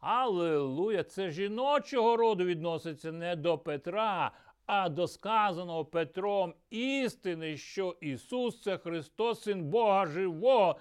Аллилуйя! 0.00 1.04
Це 1.04 1.30
жіночого 1.30 2.16
роду 2.16 2.44
відноситься 2.44 3.12
не 3.12 3.36
до 3.36 3.58
Петра, 3.58 4.30
а 4.66 4.88
до 4.88 5.08
сказаного 5.08 5.84
Петром 5.84 6.54
істини, 6.70 7.56
що 7.56 7.96
Ісус 8.00 8.62
це 8.62 8.78
Христос, 8.78 9.42
Син 9.42 9.64
Бога 9.64 10.06
Живого. 10.06 10.76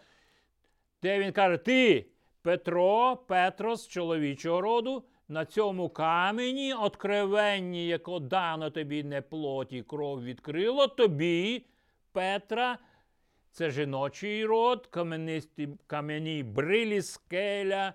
Де 1.02 1.19
Він 1.19 1.32
каже, 1.32 1.58
ти, 1.58 2.06
Петро, 2.41 3.17
Петрос, 3.28 3.88
чоловічого 3.88 4.62
роду, 4.62 5.04
на 5.28 5.45
цьому 5.45 5.89
камені 5.89 6.73
откровенні, 6.73 7.88
яко 7.88 8.19
дано 8.19 8.69
тобі 8.69 9.04
не 9.04 9.21
плоті, 9.21 9.84
кров 9.84 10.23
відкрило 10.23 10.88
тобі, 10.88 11.65
Петра. 12.12 12.80
Це 13.54 13.72
жіночий 13.72 14.46
род, 14.46 14.89
кам'яні 15.88 16.44
брилі 16.44 17.02
скеля, 17.02 17.94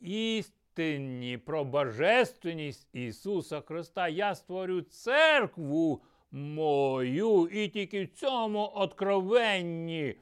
істинні 0.00 1.38
про 1.38 1.64
божественність 1.64 2.88
Ісуса 2.92 3.60
Христа. 3.60 4.08
Я 4.08 4.34
створю 4.34 4.80
церкву 4.80 6.02
мою 6.30 7.46
і 7.46 7.68
тільки 7.68 8.04
в 8.04 8.08
цьому 8.08 8.72
откровенні. 8.74 10.14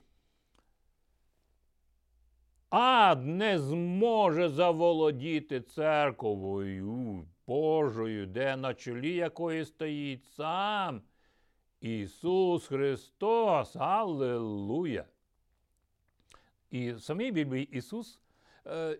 Ад 2.71 3.27
не 3.27 3.59
зможе 3.59 4.49
заволодіти 4.49 5.61
церковою 5.61 7.25
Божою, 7.47 8.27
де 8.27 8.57
на 8.57 8.75
чолі 8.75 9.15
якої 9.15 9.65
стоїть 9.65 10.25
сам. 10.25 11.03
Ісус 11.87 12.67
Христос, 12.67 13.77
Аллилуйя! 13.77 15.05
І 16.71 16.93
в 16.93 17.03
самій 17.03 17.33
Біблії 17.33 17.65
Ісус 17.65 18.21
е, 18.67 18.99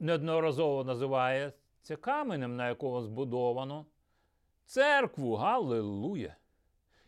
неодноразово 0.00 0.84
це 1.82 1.96
каменем, 1.96 2.56
на 2.56 2.68
якому 2.68 3.02
збудовано 3.02 3.86
церкву, 4.64 5.34
Галилуя! 5.34 6.36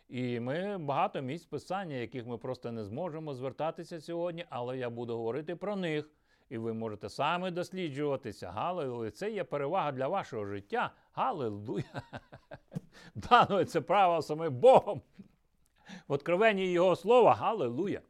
І 0.08 0.40
ми 0.40 0.78
багато 0.78 1.20
місць 1.20 1.46
писання, 1.46 1.94
яких 1.96 2.26
ми 2.26 2.38
просто 2.38 2.72
не 2.72 2.84
зможемо 2.84 3.34
звертатися 3.34 4.00
сьогодні, 4.00 4.44
але 4.50 4.78
я 4.78 4.90
буду 4.90 5.16
говорити 5.16 5.56
про 5.56 5.76
них. 5.76 6.10
І 6.48 6.58
ви 6.58 6.72
можете 6.72 7.08
саме 7.08 7.50
досліджуватися. 7.50 8.50
Галилуя! 8.50 9.10
Це 9.10 9.30
є 9.30 9.44
перевага 9.44 9.92
для 9.92 10.08
вашого 10.08 10.46
життя. 10.46 10.90
Галилуя! 11.12 12.02
Дано 13.14 13.64
це 13.64 13.80
право 13.80 14.22
саме 14.22 14.48
Богом. 14.48 15.02
В 16.08 16.12
откровенні 16.12 16.72
Його 16.72 16.96
слова, 16.96 17.34
Галилуя! 17.34 18.00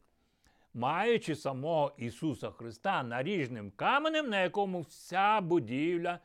Маючи 0.74 1.36
самого 1.36 1.92
Ісуса 1.96 2.50
Христа 2.50 3.02
наріжним 3.02 3.70
каменем, 3.70 4.28
на 4.28 4.40
якому 4.40 4.80
вся 4.80 5.40
будівля 5.40 6.18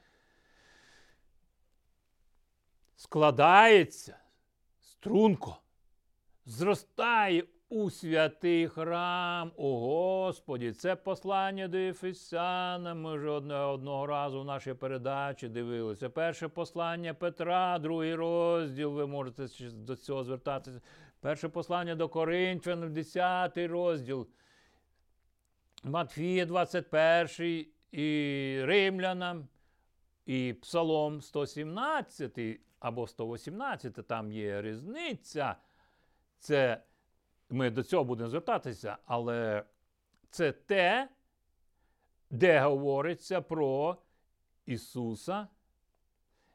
складається 2.95 4.17
струнко 4.79 5.57
зростає 6.45 7.43
у 7.69 7.89
святий 7.89 8.67
храм 8.67 9.51
у 9.55 9.77
Господі. 9.77 10.71
Це 10.71 10.95
послання 10.95 11.67
до 11.67 11.77
Ефесянам. 11.77 13.01
Ми 13.01 13.17
вже 13.17 13.29
одне, 13.29 13.55
одного 13.55 14.07
разу 14.07 14.41
в 14.41 14.45
нашій 14.45 14.73
передачі 14.73 15.47
дивилися. 15.47 16.09
Перше 16.09 16.47
послання 16.47 17.13
Петра, 17.13 17.79
другий 17.79 18.15
розділ. 18.15 18.91
Ви 18.91 19.07
можете 19.07 19.47
до 19.73 19.95
цього 19.95 20.23
звертатися. 20.23 20.81
Перше 21.19 21.49
послання 21.49 21.95
до 21.95 22.09
Коринфян, 22.09 22.93
10 22.93 23.57
розділ. 23.57 24.27
Матфія 25.83 26.45
21 26.45 27.65
і 27.91 28.61
Римлянам, 28.63 29.47
і 30.25 30.53
Псалом 30.61 31.21
117 31.21 32.39
або 32.79 33.07
118, 33.07 34.07
там 34.07 34.31
є 34.31 34.61
різниця. 34.61 35.55
Це 36.39 36.83
ми 37.49 37.69
до 37.69 37.83
цього 37.83 38.03
будемо 38.03 38.29
звертатися, 38.29 38.97
але 39.05 39.63
це 40.29 40.51
те, 40.51 41.09
де 42.29 42.59
говориться 42.59 43.41
про 43.41 43.97
Ісуса 44.65 45.47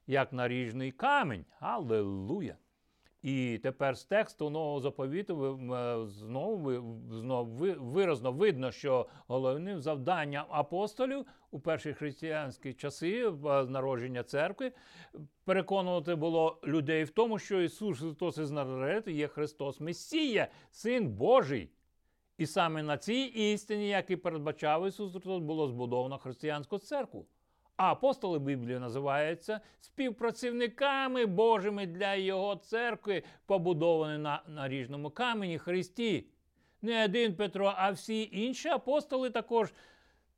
як 0.07 0.33
наріжний 0.33 0.93
камінь. 0.93 1.45
Аллилуйя! 1.61 2.57
І 3.25 3.59
тепер 3.63 3.99
з 3.99 4.05
тексту 4.05 4.51
нового 4.51 4.81
заповіту 4.81 5.59
е, 5.75 6.07
знову, 6.07 7.01
знову 7.11 7.51
виразно 7.79 8.33
видно, 8.33 8.73
що 8.73 9.07
головним 9.27 9.81
завданням 9.81 10.47
апостолів 10.51 11.27
у 11.51 11.61
перші 11.61 11.93
християнські 11.93 12.73
часи 12.73 13.27
е, 13.27 13.65
народження 13.65 14.23
церкви 14.23 14.73
переконувати 15.45 16.15
було 16.15 16.59
людей 16.65 17.05
в 17.05 17.11
тому, 17.11 17.39
що 17.39 17.61
Ісус 17.61 17.99
Христос 17.99 18.39
із 18.39 18.51
Назарету 18.51 19.11
є 19.11 19.29
Христос 19.29 19.81
Месія, 19.81 20.49
Син 20.71 21.09
Божий. 21.09 21.71
І 22.39 22.47
саме 22.47 22.83
на 22.83 22.97
цій 22.97 23.33
істині, 23.35 23.89
як 23.89 24.11
і 24.11 24.17
передбачав 24.17 24.89
Ісус 24.89 25.13
Христос, 25.13 25.43
було 25.43 25.69
збудовано 25.69 26.19
християнську 26.19 26.79
церкву. 26.79 27.27
А 27.77 27.91
апостоли 27.91 28.39
Біблії 28.39 28.79
називаються 28.79 29.61
співпрацівниками 29.81 31.27
Божими 31.27 31.87
для 31.87 32.15
Його 32.15 32.57
церкви, 32.57 33.23
побудовані 33.47 34.19
на 34.19 34.43
наріжному 34.49 35.11
камені 35.11 35.59
Христі. 35.59 36.27
Не 36.83 37.05
один 37.05 37.35
Петро, 37.35 37.75
а 37.77 37.91
всі 37.91 38.29
інші 38.33 38.69
апостоли 38.69 39.31
також 39.31 39.73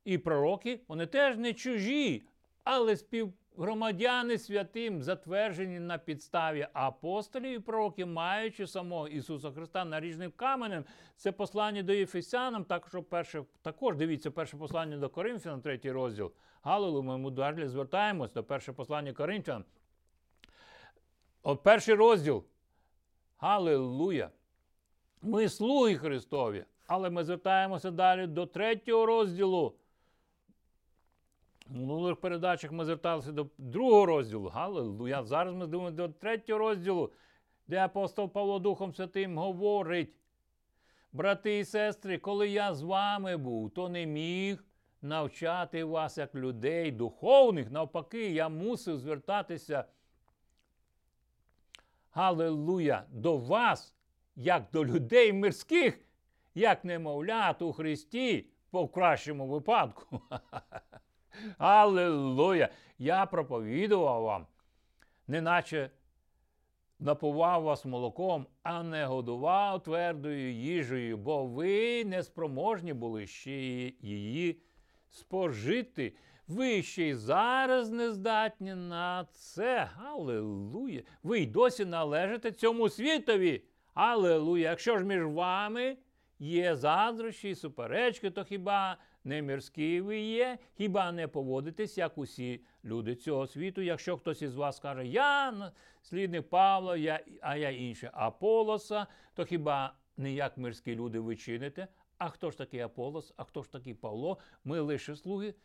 і 0.05 0.17
пророки, 0.17 0.79
вони 0.87 1.05
теж 1.05 1.37
не 1.37 1.53
чужі, 1.53 2.23
але 2.63 2.95
співгромадяни 2.97 4.37
святим, 4.37 5.03
затверджені 5.03 5.79
на 5.79 5.97
підставі 5.97 6.67
апостолів 6.73 7.51
і 7.51 7.59
пророків, 7.59 8.07
маючи 8.07 8.67
самого 8.67 9.07
Ісуса 9.07 9.51
Христа 9.51 9.85
наріжним 9.85 10.31
каменем. 10.35 10.85
Це 11.15 11.31
послання 11.31 11.83
до 11.83 11.93
Єфесянам, 11.93 12.65
також 12.65 13.01
перше, 13.09 13.43
також 13.61 13.95
дивіться 13.95 14.31
перше 14.31 14.57
послання 14.57 14.97
до 14.97 15.09
Коринфян, 15.09 15.61
третій 15.61 15.91
розділ. 15.91 16.31
Галилу, 16.67 17.03
ми 17.03 17.31
далі 17.31 17.67
звертаємось 17.67 18.31
до 18.31 18.43
перше 18.43 18.73
послання 18.73 19.13
Коринфян. 19.13 19.65
От 21.43 21.63
перший 21.63 21.95
розділ. 21.95 22.43
Галилуя! 23.37 24.29
Ми 25.21 25.49
слуги 25.49 25.95
Христові, 25.95 26.65
але 26.87 27.09
ми 27.09 27.23
звертаємося 27.23 27.91
далі 27.91 28.27
до 28.27 28.45
третього 28.45 29.05
розділу. 29.05 29.75
В 31.67 31.75
минулих 31.75 32.15
передачах 32.15 32.71
ми 32.71 32.85
зверталися 32.85 33.31
до 33.31 33.47
другого 33.57 34.05
розділу. 34.05 34.49
Галилуя. 34.49 35.23
Зараз 35.23 35.55
ми 35.55 35.67
думаємо 35.67 35.97
до 35.97 36.09
третього 36.09 36.59
розділу, 36.59 37.11
де 37.67 37.77
апостол 37.77 38.29
Павло 38.29 38.59
Духом 38.59 38.93
Святим 38.93 39.37
говорить. 39.37 40.13
Брати 41.11 41.59
і 41.59 41.65
сестри, 41.65 42.17
коли 42.17 42.49
я 42.49 42.73
з 42.73 42.81
вами 42.81 43.37
був, 43.37 43.71
то 43.71 43.89
не 43.89 44.05
міг 44.05 44.66
навчати 45.01 45.83
вас 45.83 46.17
як 46.17 46.35
людей 46.35 46.91
духовних. 46.91 47.71
Навпаки, 47.71 48.31
я 48.31 48.49
мусив 48.49 48.99
звертатися. 48.99 49.85
Галилуя, 52.11 53.03
до 53.09 53.37
вас, 53.37 53.95
як 54.35 54.63
до 54.73 54.85
людей 54.85 55.33
мирських, 55.33 55.99
як 56.55 56.85
немовлят 56.85 57.61
у 57.61 57.73
Христі, 57.73 58.49
по 58.71 58.87
кращому 58.87 59.47
випадку. 59.47 60.21
Аллилуйя! 61.57 62.69
Я 62.97 63.25
проповідував 63.25 64.23
вам, 64.23 64.47
неначе 65.27 65.89
напував 66.99 67.63
вас 67.63 67.85
молоком, 67.85 68.47
а 68.63 68.83
не 68.83 69.05
годував 69.05 69.83
твердою 69.83 70.53
їжею, 70.53 71.17
бо 71.17 71.45
ви 71.45 72.05
неспроможні 72.05 72.93
були 72.93 73.27
ще 73.27 73.51
її 74.01 74.61
спожити. 75.17 76.13
Ви 76.47 76.83
ще 76.83 77.03
й 77.03 77.13
зараз 77.13 77.91
не 77.91 78.11
здатні 78.11 78.75
на 78.75 79.25
це. 79.31 79.89
Аллилуйя! 80.05 81.01
Ви 81.23 81.39
й 81.39 81.45
досі 81.45 81.85
належите 81.85 82.51
цьому 82.51 82.89
світові. 82.89 83.63
Аллилуйя! 83.93 84.69
Якщо 84.69 84.97
ж 84.97 85.05
між 85.05 85.23
вами 85.25 85.97
є 86.39 86.75
заздрощі 86.75 87.49
і 87.49 87.55
суперечки, 87.55 88.31
то 88.31 88.43
хіба 88.43 88.97
не 89.23 89.41
мирські 89.41 90.01
ви 90.01 90.19
є, 90.19 90.57
хіба 90.77 91.11
не 91.11 91.27
поводитесь, 91.27 91.97
як 91.97 92.17
усі 92.17 92.61
люди 92.85 93.15
цього 93.15 93.47
світу? 93.47 93.81
Якщо 93.81 94.17
хтось 94.17 94.41
із 94.41 94.55
вас 94.55 94.79
каже, 94.79 95.07
я 95.07 95.71
слідник 96.01 96.49
Павла, 96.49 96.97
я, 96.97 97.19
а 97.41 97.57
я 97.57 97.69
інше 97.69 98.09
Аполоса, 98.13 99.07
то 99.33 99.45
хіба 99.45 99.93
не 100.17 100.33
як 100.33 100.57
мирські 100.57 100.95
люди 100.95 101.19
ви 101.19 101.35
чините? 101.35 101.87
А 102.17 102.29
хто 102.29 102.51
ж 102.51 102.57
такий 102.57 102.79
Аполос, 102.79 103.33
а 103.37 103.43
хто 103.43 103.63
ж 103.63 103.71
такий 103.71 103.93
Павло? 103.93 104.37
Ми 104.63 104.79
лише 104.79 105.15
слуги, 105.15 105.55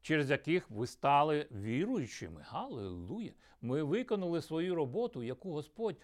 через 0.00 0.30
яких 0.30 0.70
ви 0.70 0.86
стали 0.86 1.46
віруючими. 1.50 2.44
Галилуя! 2.48 3.30
Ми 3.60 3.82
виконали 3.82 4.42
свою 4.42 4.74
роботу, 4.74 5.22
яку 5.22 5.52
Господь 5.52 5.96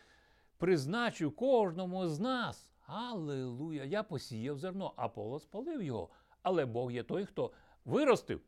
призначив 0.56 1.36
кожному 1.36 2.08
з 2.08 2.20
нас. 2.20 2.70
Аллилуйя! 2.86 3.84
Я 3.84 4.02
посіяв 4.02 4.58
зерно, 4.58 4.92
Аполос 4.96 5.44
полив 5.44 5.82
його. 5.82 6.08
Але 6.42 6.66
Бог 6.66 6.92
є 6.92 7.02
той, 7.02 7.24
хто 7.26 7.52
виростив. 7.84 8.40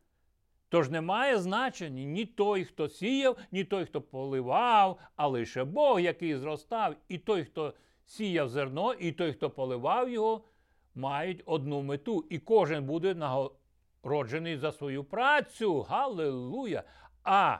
Тож 0.68 0.90
немає 0.90 1.38
значення 1.38 2.04
ні 2.04 2.26
той, 2.26 2.64
хто 2.64 2.88
сіяв, 2.88 3.36
ні 3.52 3.64
той, 3.64 3.84
хто 3.84 4.02
поливав, 4.02 4.98
а 5.16 5.26
лише 5.26 5.64
Бог, 5.64 6.00
який 6.00 6.36
зростав, 6.36 6.96
і 7.08 7.18
той, 7.18 7.44
хто 7.44 7.74
сіяв 8.06 8.48
зерно, 8.48 8.94
і 8.94 9.12
той, 9.12 9.32
хто 9.32 9.50
поливав 9.50 10.10
його, 10.10 10.44
мають 10.94 11.42
одну 11.46 11.82
мету. 11.82 12.26
І 12.30 12.38
кожен 12.38 12.84
буде 12.84 13.14
нагороджений 13.14 14.56
за 14.56 14.72
свою 14.72 15.04
працю. 15.04 15.80
Галилуя! 15.80 16.82
А 17.24 17.58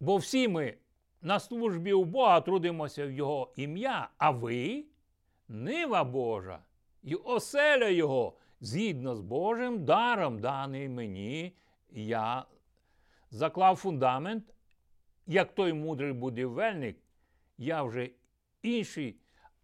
бо 0.00 0.16
всі 0.16 0.48
ми 0.48 0.74
на 1.22 1.40
службі 1.40 1.92
у 1.92 2.04
Бога 2.04 2.40
трудимося 2.40 3.06
в 3.06 3.12
Його 3.12 3.52
ім'я, 3.56 4.08
а 4.18 4.30
ви 4.30 4.84
нива 5.48 6.04
Божа 6.04 6.58
і 7.02 7.14
оселя 7.14 7.88
Його 7.88 8.36
згідно 8.60 9.14
з 9.14 9.20
Божим 9.20 9.84
даром, 9.84 10.38
даний 10.38 10.88
мені, 10.88 11.56
я 11.90 12.44
заклав 13.30 13.76
фундамент, 13.76 14.44
як 15.26 15.54
той 15.54 15.72
мудрий 15.72 16.12
будівельник, 16.12 16.96
я 17.58 17.82
вже 17.82 18.10
інший, 18.62 19.16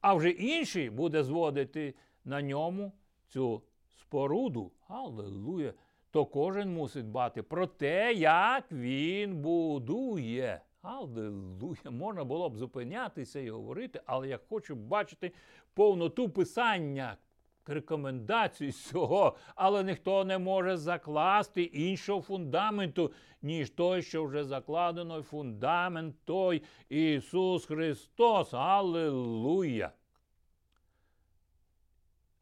а 0.05 0.14
вже 0.14 0.31
інший 0.31 0.90
буде 0.90 1.25
зводити 1.25 1.95
на 2.25 2.43
ньому 2.43 2.93
цю 3.29 3.62
споруду. 4.01 4.73
Аллилуйя! 4.88 5.73
То 6.11 6.27
кожен 6.27 6.75
мусить 6.75 7.07
дбати 7.07 7.43
про 7.43 7.67
те, 7.67 8.12
як 8.12 8.73
він 8.73 9.37
будує. 9.37 10.61
Аллилуйя! 10.83 11.90
Можна 11.90 12.25
було 12.25 12.51
б 12.51 12.57
зупинятися 12.57 13.40
і 13.40 13.51
говорити, 13.51 14.01
але 14.07 14.29
я 14.29 14.38
хочу 14.49 14.75
бачити 14.75 15.33
повноту 15.75 16.29
писання, 16.29 17.17
рекомендацій 17.66 18.72
цього, 18.72 19.37
але 19.55 19.85
ніхто 19.85 20.24
не 20.24 20.38
може 20.38 20.77
закласти 20.77 21.62
іншого 21.62 22.20
фундаменту, 22.20 23.12
ніж 23.42 23.70
той, 23.70 24.03
що 24.03 24.24
вже 24.24 24.44
закладено, 24.44 25.22
фундамент 25.22 26.16
той 26.24 26.62
Ісус 26.88 27.66
Христос. 27.66 28.55
Аллилуйя! 28.55 29.92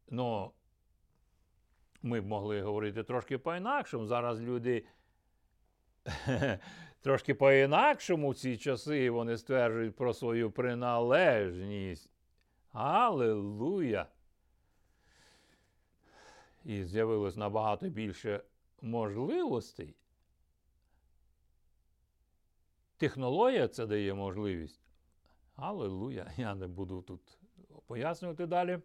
Ну, 0.09 0.51
ми 2.01 2.21
б 2.21 2.25
могли 2.25 2.61
говорити 2.61 3.03
трошки 3.03 3.37
по-інакшому. 3.37 4.05
Зараз 4.05 4.41
люди 4.41 4.85
трошки 7.01 7.33
по-інакшому 7.33 8.29
в 8.29 8.35
ці 8.35 8.57
часи 8.57 9.09
вони 9.09 9.37
стверджують 9.37 9.95
про 9.95 10.13
свою 10.13 10.51
приналежність. 10.51 12.11
Аллилуйя! 12.71 14.05
І 16.63 16.83
з'явилось 16.83 17.35
набагато 17.35 17.89
більше 17.89 18.43
можливостей. 18.81 19.95
Технологія 22.97 23.67
це 23.67 23.85
дає 23.85 24.13
можливість. 24.13 24.81
Аллилуйя. 25.55 26.31
Я 26.37 26.55
не 26.55 26.67
буду 26.67 27.01
тут 27.01 27.39
пояснювати 27.87 28.45
далі. 28.45 28.79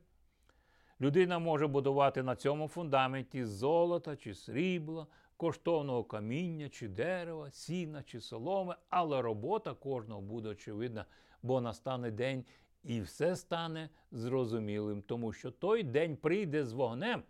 Людина 1.01 1.39
може 1.39 1.67
будувати 1.67 2.23
на 2.23 2.37
цьому 2.37 2.69
фундаменті 2.69 3.45
золота 3.45 4.17
чи 4.17 4.35
срібла, 4.35 5.07
коштовного 5.37 6.05
каміння 6.05 6.69
чи 6.69 6.89
дерева, 6.89 7.51
сіна 7.51 8.03
чи 8.03 8.21
соломи, 8.21 8.77
але 8.89 9.23
робота 9.23 9.75
кожного 9.75 10.21
буде 10.21 10.49
очевидна, 10.49 11.05
бо 11.43 11.61
настане 11.61 12.11
день 12.11 12.45
і 12.85 13.01
все 13.01 13.37
стане 13.37 13.91
зрозумілим, 14.13 15.03
тому 15.03 15.33
що 15.33 15.51
той 15.51 15.83
день 15.83 16.17
прийде 16.17 16.65
з 16.65 16.73
вогнем, 16.73 17.23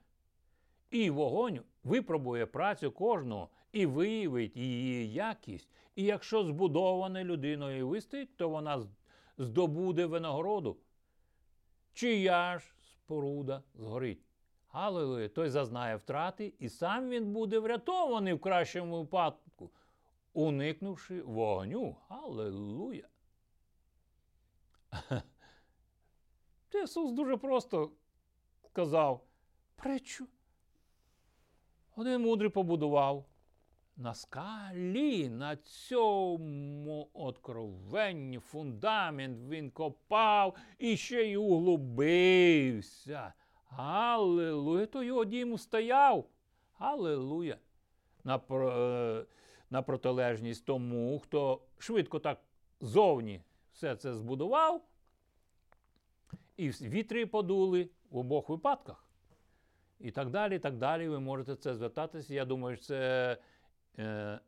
і 0.91 1.11
вогонь 1.11 1.61
випробує 1.85 2.47
працю 2.47 2.93
кожного 2.93 3.49
і 3.73 3.87
виявить 3.87 4.57
її 4.57 5.13
якість. 5.13 5.69
І 5.97 6.05
якщо 6.05 6.45
збудоване 6.45 7.25
людиною 7.25 7.89
вистить, 7.89 8.37
то 8.37 8.49
вона 8.49 8.87
здобуде 9.39 10.07
винагороду. 10.07 10.77
Чия 11.93 12.59
ж 12.59 12.75
споруда 12.83 13.63
згорить. 13.75 14.25
Алілуя, 14.69 15.29
той 15.29 15.49
зазнає 15.51 15.97
втрати, 15.97 16.55
і 16.59 16.69
сам 16.69 17.09
він 17.09 17.33
буде 17.33 17.59
врятований 17.59 18.33
в 18.33 18.41
кращому 18.41 18.99
випадку, 18.99 19.71
уникнувши 20.33 21.23
вогню. 21.23 21.97
Аллилуйя. 22.09 23.09
Ісус 26.85 27.13
дуже 27.13 27.37
просто 27.37 27.93
сказав 28.63 29.25
притчу. 29.77 30.27
Один 31.99 32.23
мудрий 32.23 32.51
побудував 32.51 33.25
на 33.97 34.15
скалі, 34.15 35.29
на 35.29 35.57
цьому 35.57 37.11
откровенні 37.13 38.39
фундамент 38.39 39.39
він 39.49 39.71
копав 39.71 40.57
і 40.79 40.97
ще 40.97 41.23
й 41.23 41.37
углубився. 41.37 43.33
Аллилуйя, 43.77 44.87
то 44.87 45.03
його 45.03 45.25
дім 45.25 45.59
стояв. 45.59 46.29
Аллилуйя. 46.79 47.59
На, 48.25 48.41
е, 48.51 49.27
на 49.71 49.83
протилежність 49.83 50.65
тому, 50.65 51.19
хто 51.19 51.63
швидко 51.79 52.19
так 52.19 52.41
зовні 52.81 53.43
все 53.73 53.97
це 53.97 54.15
збудував, 54.15 54.83
і 56.57 56.71
вітри 56.71 57.27
подули 57.27 57.91
в 58.11 58.17
обох 58.17 58.49
випадках. 58.49 59.08
І 60.01 60.11
так 60.11 60.31
далі, 60.31 60.57
і 60.57 60.59
так 60.59 60.77
далі. 60.77 61.09
Ви 61.09 61.21
можете 61.21 61.57
це 61.57 61.75
звертатися. 61.75 62.35
Я 62.35 62.45
думаю, 62.45 62.77
що 62.77 62.87
це 62.87 63.37
е, 63.99 64.41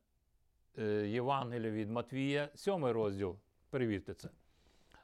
е, 0.78 0.84
Євангелія 1.08 1.70
від 1.70 1.90
Матвія, 1.90 2.48
сьомий 2.54 2.92
розділ. 2.92 3.38
Перевірте 3.70 4.14
це. 4.14 4.28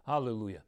Аллилуйя. 0.05 0.63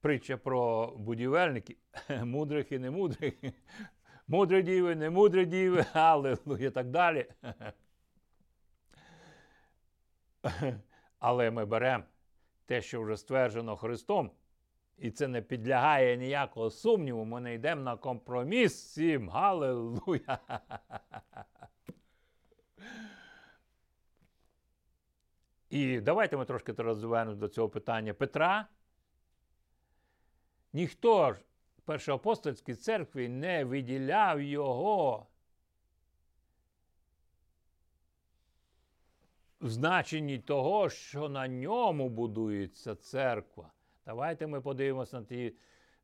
Притча 0.00 0.36
про 0.36 0.86
будівельників, 0.96 1.76
мудрих 2.22 2.72
і 2.72 2.78
немудрих. 2.78 3.34
Мудрі 4.28 4.62
діви, 4.62 4.94
немудрі 4.94 5.46
діви, 5.46 5.86
аллилуйя, 5.92 6.66
і 6.66 6.70
так 6.70 6.90
далі. 6.90 7.26
Але 11.18 11.50
ми 11.50 11.64
беремо 11.64 12.04
те, 12.66 12.82
що 12.82 13.02
вже 13.02 13.16
стверджено 13.16 13.76
Христом, 13.76 14.30
і 14.98 15.10
це 15.10 15.28
не 15.28 15.42
підлягає 15.42 16.16
ніякого 16.16 16.70
сумніву. 16.70 17.24
Ми 17.24 17.40
не 17.40 17.54
йдемо 17.54 17.82
на 17.82 17.96
компроміс 17.96 18.92
цим. 18.92 19.28
Галилуя! 19.30 20.38
І 25.70 26.00
давайте 26.00 26.36
ми 26.36 26.44
трошки 26.44 26.72
розвернемо 26.72 27.36
до 27.36 27.48
цього 27.48 27.68
питання 27.68 28.14
Петра. 28.14 28.68
Ніхто 30.72 31.32
ж 31.32 31.40
в 31.78 31.80
першоапостольській 31.82 32.74
церкві 32.74 33.28
не 33.28 33.64
виділяв 33.64 34.42
його 34.42 35.26
в 39.60 39.68
значенні 39.68 40.38
того, 40.38 40.88
що 40.88 41.28
на 41.28 41.48
ньому 41.48 42.08
будується 42.08 42.94
церква. 42.94 43.73
Давайте 44.06 44.46
ми 44.46 44.60
подивимося 44.60 45.20
на 45.20 45.26
ті 45.26 45.54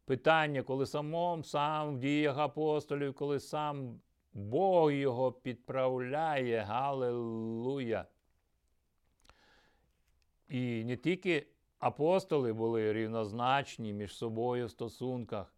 питання, 0.05 0.63
коли 0.63 0.87
самом 0.87 1.45
сам 1.45 1.97
в 1.97 1.99
діях 1.99 2.39
апостолів, 2.39 3.15
коли 3.15 3.41
сам 3.41 4.01
Бог 4.33 4.93
його 4.93 5.33
підправляє. 5.33 6.61
Галилуя. 6.61 8.05
І 10.49 10.85
не 10.85 10.97
тільки 10.97 11.47
апостоли 11.79 12.53
були 12.53 12.93
рівнозначні 12.93 13.93
між 13.93 14.17
собою 14.17 14.67
в 14.67 14.71
стосунках, 14.71 15.55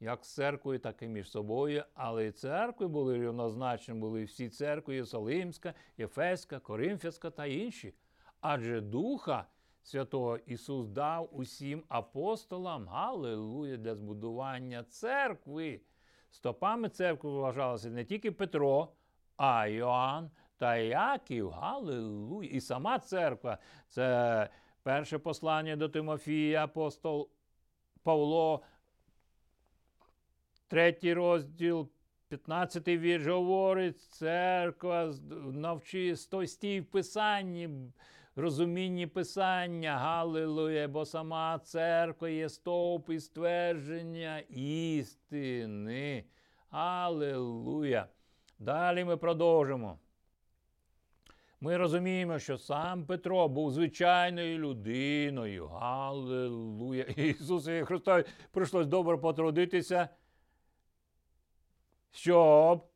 як 0.00 0.24
з 0.24 0.34
церквою, 0.34 0.78
так 0.78 1.02
і 1.02 1.06
між 1.06 1.30
собою, 1.30 1.84
але 1.94 2.26
і 2.26 2.32
церкви 2.32 2.88
були 2.88 3.18
рівнозначні, 3.18 3.94
були 3.94 4.24
всі 4.24 4.48
церкви 4.48 4.94
Єрусалимська, 4.94 5.74
Єфеська, 5.98 6.58
Коринфянська 6.58 7.30
та 7.30 7.46
інші. 7.46 7.94
Адже 8.40 8.80
Духа 8.80 9.46
Святого 9.82 10.38
Ісус 10.38 10.88
дав 10.88 11.28
усім 11.32 11.82
апостолам, 11.88 12.88
галилуя, 12.88 13.76
для 13.76 13.94
збудування 13.94 14.82
церкви. 14.82 15.80
Стопами 16.30 16.88
церкви 16.88 17.30
вважалося 17.30 17.90
не 17.90 18.04
тільки 18.04 18.32
Петро, 18.32 18.88
а 19.36 19.66
Йоанн 19.66 20.30
та 20.56 20.76
Яків. 20.76 21.50
Галилуя. 21.50 22.48
І 22.48 22.60
сама 22.60 22.98
церква 22.98 23.58
це 23.86 24.48
перше 24.82 25.18
послання 25.18 25.76
до 25.76 25.88
Тимофія, 25.88 26.64
апостол 26.64 27.30
Павло, 28.02 28.62
третій 30.68 31.14
розділ, 31.14 31.88
15 32.28 32.88
вірш 32.88 33.26
говорить, 33.26 34.00
церква 34.00 35.14
навчи 35.52 36.16
стій 36.16 36.80
в 36.80 36.86
писанні, 36.86 37.70
розумінні 38.36 39.06
писання, 39.06 39.98
галилуя, 39.98 40.88
бо 40.88 41.06
сама 41.06 41.58
церква 41.58 42.28
є 42.28 42.48
стовп 42.48 43.10
і 43.10 43.20
ствердження 43.20 44.38
істини. 44.48 46.24
Аллилуйя. 46.70 48.06
Далі 48.58 49.04
ми 49.04 49.16
продовжимо. 49.16 49.98
Ми 51.60 51.76
розуміємо, 51.76 52.38
що 52.38 52.58
сам 52.58 53.06
Петро 53.06 53.48
був 53.48 53.72
звичайною 53.72 54.58
людиною. 54.58 55.66
Галилуя. 55.68 57.02
Ісусу 57.02 57.84
Христові 57.84 58.24
прийшлось 58.50 58.86
добре 58.86 59.16
потрудитися, 59.16 60.08
щоб 62.10 62.86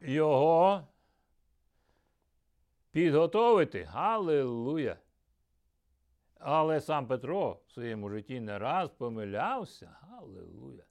його 0.00 0.86
підготовити. 2.92 3.82
Галилуя. 3.82 4.96
Але 6.38 6.80
сам 6.80 7.06
Петро 7.06 7.60
в 7.66 7.72
своєму 7.72 8.10
житті 8.10 8.40
не 8.40 8.58
раз 8.58 8.90
помилявся. 8.90 9.96
Галилуя. 10.00 10.84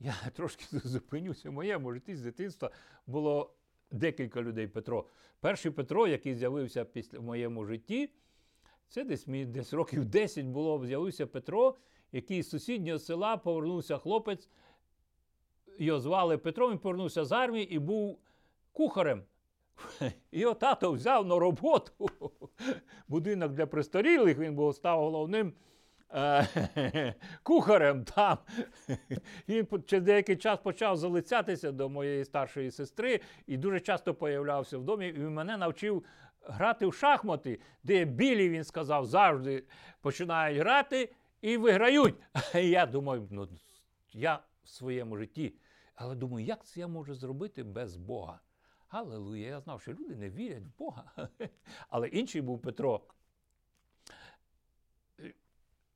Я 0.00 0.14
трошки 0.34 0.64
зупинюся. 0.70 1.50
В 1.50 1.52
моєму 1.52 1.92
житті 1.92 2.16
з 2.16 2.22
дитинства 2.22 2.70
було 3.06 3.54
декілька 3.90 4.42
людей 4.42 4.66
Петро. 4.66 5.06
Перший 5.40 5.70
Петро, 5.70 6.06
який 6.06 6.34
з'явився 6.34 6.84
після 6.84 7.18
в 7.18 7.22
моєму 7.22 7.64
житті, 7.64 8.10
це 8.88 9.04
десь 9.04 9.26
мені 9.26 9.44
десь 9.44 9.72
років 9.72 10.04
10 10.04 10.46
було, 10.46 10.86
з'явився 10.86 11.26
Петро, 11.26 11.74
який 12.12 12.42
з 12.42 12.48
сусіднього 12.50 12.98
села 12.98 13.36
повернувся 13.36 13.98
хлопець. 13.98 14.48
Його 15.78 16.00
звали 16.00 16.38
Петро, 16.38 16.70
він 16.70 16.78
повернувся 16.78 17.24
з 17.24 17.32
армії 17.32 17.74
і 17.74 17.78
був 17.78 18.20
кухарем. 18.72 19.22
Його 20.32 20.54
тато 20.54 20.92
взяв 20.92 21.26
на 21.26 21.38
роботу 21.38 21.92
будинок 23.08 23.52
для 23.52 23.66
престарілих, 23.66 24.38
він 24.38 24.54
був 24.54 24.74
став 24.74 25.00
головним 25.00 25.52
е, 26.14 27.14
кухарем 27.42 28.04
там. 28.04 28.38
Він 29.48 29.66
через 29.86 30.04
деякий 30.04 30.36
час 30.36 30.58
почав 30.58 30.96
залицятися 30.96 31.72
до 31.72 31.88
моєї 31.88 32.24
старшої 32.24 32.70
сестри 32.70 33.20
і 33.46 33.56
дуже 33.56 33.80
часто 33.80 34.14
появлявся 34.14 34.78
в 34.78 34.84
домі. 34.84 35.08
І 35.08 35.18
мене 35.18 35.56
навчив 35.56 36.04
грати 36.48 36.86
в 36.86 36.94
шахмати, 36.94 37.60
де 37.82 38.04
білі, 38.04 38.48
він 38.48 38.64
сказав, 38.64 39.06
завжди 39.06 39.64
починають 40.00 40.58
грати 40.58 41.12
і 41.40 41.56
виграють. 41.56 42.14
І 42.54 42.68
я 42.68 42.86
думаю, 42.86 43.28
ну 43.30 43.48
я 44.12 44.40
в 44.64 44.68
своєму 44.68 45.16
житті. 45.16 45.54
Але 45.94 46.14
думаю, 46.14 46.46
як 46.46 46.64
це 46.64 46.80
я 46.80 46.88
можу 46.88 47.14
зробити 47.14 47.62
без 47.62 47.96
Бога? 47.96 48.40
Аллилуйя, 48.88 49.48
я 49.48 49.60
знав, 49.60 49.80
що 49.80 49.92
люди 49.92 50.16
не 50.16 50.30
вірять 50.30 50.64
в 50.64 50.78
Бога. 50.78 51.28
Але 51.88 52.08
інший 52.08 52.40
був 52.40 52.60
Петро. 52.60 53.00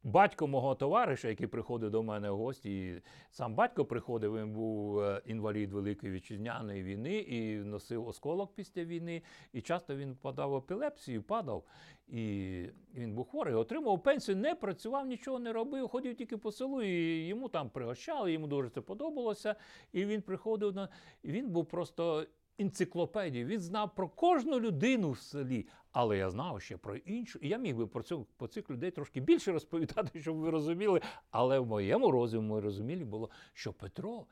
батько 0.02 0.46
мого 0.46 0.74
товариша, 0.74 1.28
який 1.28 1.46
приходив 1.46 1.90
до 1.90 2.02
мене 2.02 2.30
в 2.30 2.36
гості, 2.36 2.86
і 2.86 3.02
сам 3.30 3.54
батько 3.54 3.84
приходив, 3.84 4.36
він 4.36 4.52
був 4.52 5.00
е, 5.00 5.22
інвалід 5.26 5.72
Великої 5.72 6.12
вітчизняної 6.12 6.82
війни 6.82 7.18
і 7.18 7.56
носив 7.56 8.08
осколок 8.08 8.54
після 8.54 8.84
війни. 8.84 9.22
І 9.52 9.60
часто 9.60 9.96
він 9.96 10.12
впадав 10.12 10.50
в 10.50 10.56
епілепсію, 10.56 11.22
падав. 11.22 11.64
І 12.08 12.64
він 12.94 13.14
був 13.14 13.28
хворий, 13.28 13.54
отримав 13.54 14.02
пенсію, 14.02 14.36
не 14.36 14.54
працював, 14.54 15.06
нічого 15.06 15.38
не 15.38 15.52
робив, 15.52 15.88
ходив 15.88 16.16
тільки 16.16 16.36
по 16.36 16.52
селу, 16.52 16.82
і 16.82 17.26
йому 17.26 17.48
там 17.48 17.70
пригощали, 17.70 18.32
йому 18.32 18.46
дуже 18.46 18.70
це 18.70 18.80
подобалося. 18.80 19.54
І 19.92 20.04
він 20.04 20.22
приходив 20.22 20.74
на. 20.74 20.88
Він 21.24 21.50
був 21.50 21.66
просто 21.66 22.26
енциклопедією. 22.60 23.46
Він 23.46 23.60
знав 23.60 23.94
про 23.94 24.08
кожну 24.08 24.60
людину 24.60 25.10
в 25.10 25.18
селі. 25.18 25.66
Але 25.92 26.18
я 26.18 26.30
знав 26.30 26.62
ще 26.62 26.76
про 26.76 26.96
іншу. 26.96 27.38
І 27.38 27.48
я 27.48 27.58
міг 27.58 27.76
би 27.76 27.86
про 27.86 28.02
цю 28.02 28.26
про 28.36 28.48
цих 28.48 28.70
людей 28.70 28.90
трошки 28.90 29.20
більше 29.20 29.52
розповідати, 29.52 30.20
щоб 30.20 30.36
ви 30.36 30.50
розуміли. 30.50 31.00
Але 31.30 31.58
в 31.58 31.66
моєму 31.66 32.10
розумі, 32.10 32.60
розумінні 32.60 33.04
було, 33.04 33.30
що 33.52 33.72
Петро 33.72 34.26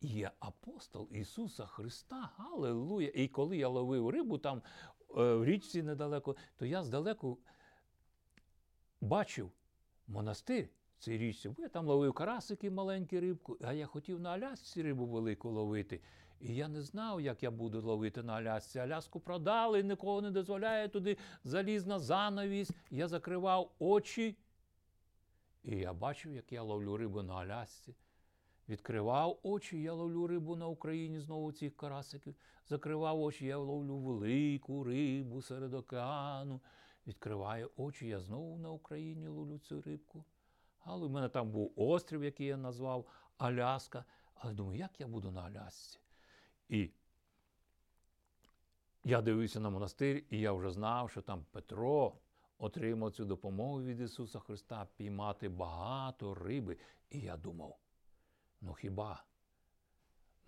є 0.00 0.30
апостол 0.38 1.08
Ісуса 1.12 1.66
Христа. 1.66 2.30
Аллилуйя! 2.36 3.12
І 3.14 3.28
коли 3.28 3.56
я 3.56 3.68
ловив 3.68 4.10
рибу 4.10 4.38
там 4.38 4.62
е, 5.16 5.34
в 5.34 5.44
річці 5.44 5.82
недалеко, 5.82 6.36
то 6.56 6.66
я 6.66 6.82
здалеку 6.82 7.38
бачив 9.00 9.50
монастир 10.06 10.68
в 10.98 10.98
цій 10.98 11.18
річці. 11.18 11.48
Бо 11.48 11.62
я 11.62 11.68
там 11.68 11.86
ловив 11.86 12.12
карасики, 12.12 12.70
маленьку 12.70 13.20
рибку, 13.20 13.56
а 13.60 13.72
я 13.72 13.86
хотів 13.86 14.20
на 14.20 14.30
Алясці 14.30 14.82
рибу 14.82 15.06
велику 15.06 15.50
ловити. 15.50 16.00
І 16.40 16.54
я 16.54 16.68
не 16.68 16.82
знав, 16.82 17.20
як 17.20 17.42
я 17.42 17.50
буду 17.50 17.82
ловити 17.82 18.22
на 18.22 18.32
Алясці. 18.32 18.78
Аляску 18.78 19.20
продали, 19.20 19.82
нікого 19.82 20.20
не 20.20 20.30
дозволяє 20.30 20.88
туди 20.88 21.16
залізна 21.44 21.98
занавість. 21.98 22.72
Я 22.90 23.08
закривав 23.08 23.72
очі. 23.78 24.36
І 25.62 25.76
я 25.76 25.92
бачив, 25.92 26.34
як 26.34 26.52
я 26.52 26.62
ловлю 26.62 26.96
рибу 26.96 27.22
на 27.22 27.34
Алясці. 27.34 27.94
Відкривав 28.68 29.38
очі, 29.42 29.82
я 29.82 29.92
ловлю 29.92 30.26
рибу 30.26 30.56
на 30.56 30.68
Україні 30.68 31.20
знову 31.20 31.52
цих 31.52 31.76
карасиків. 31.76 32.34
Закривав 32.66 33.20
очі, 33.20 33.46
я 33.46 33.56
ловлю 33.56 33.96
велику 33.96 34.84
рибу 34.84 35.42
серед 35.42 35.74
океану. 35.74 36.60
Відкриваю 37.06 37.70
очі, 37.76 38.06
я 38.06 38.20
знову 38.20 38.58
на 38.58 38.70
Україні 38.70 39.28
ловлю 39.28 39.58
цю 39.58 39.80
рибку. 39.82 40.24
Але 40.80 41.06
в 41.06 41.10
мене 41.10 41.28
там 41.28 41.50
був 41.50 41.72
острів, 41.76 42.24
який 42.24 42.46
я 42.46 42.56
назвав 42.56 43.06
Аляска. 43.38 44.04
Але 44.34 44.52
думаю, 44.52 44.78
як 44.78 45.00
я 45.00 45.06
буду 45.06 45.30
на 45.30 45.42
Алясці? 45.42 45.98
І 46.68 46.90
я 49.04 49.22
дивився 49.22 49.60
на 49.60 49.70
монастир, 49.70 50.22
і 50.30 50.40
я 50.40 50.52
вже 50.52 50.70
знав, 50.70 51.10
що 51.10 51.22
там 51.22 51.44
Петро 51.50 52.16
отримав 52.58 53.12
цю 53.12 53.24
допомогу 53.24 53.82
від 53.82 54.00
Ісуса 54.00 54.38
Христа 54.38 54.86
піймати 54.96 55.48
багато 55.48 56.34
риби. 56.34 56.76
І 57.10 57.20
я 57.20 57.36
думав, 57.36 57.78
ну 58.60 58.74
хіба 58.74 59.24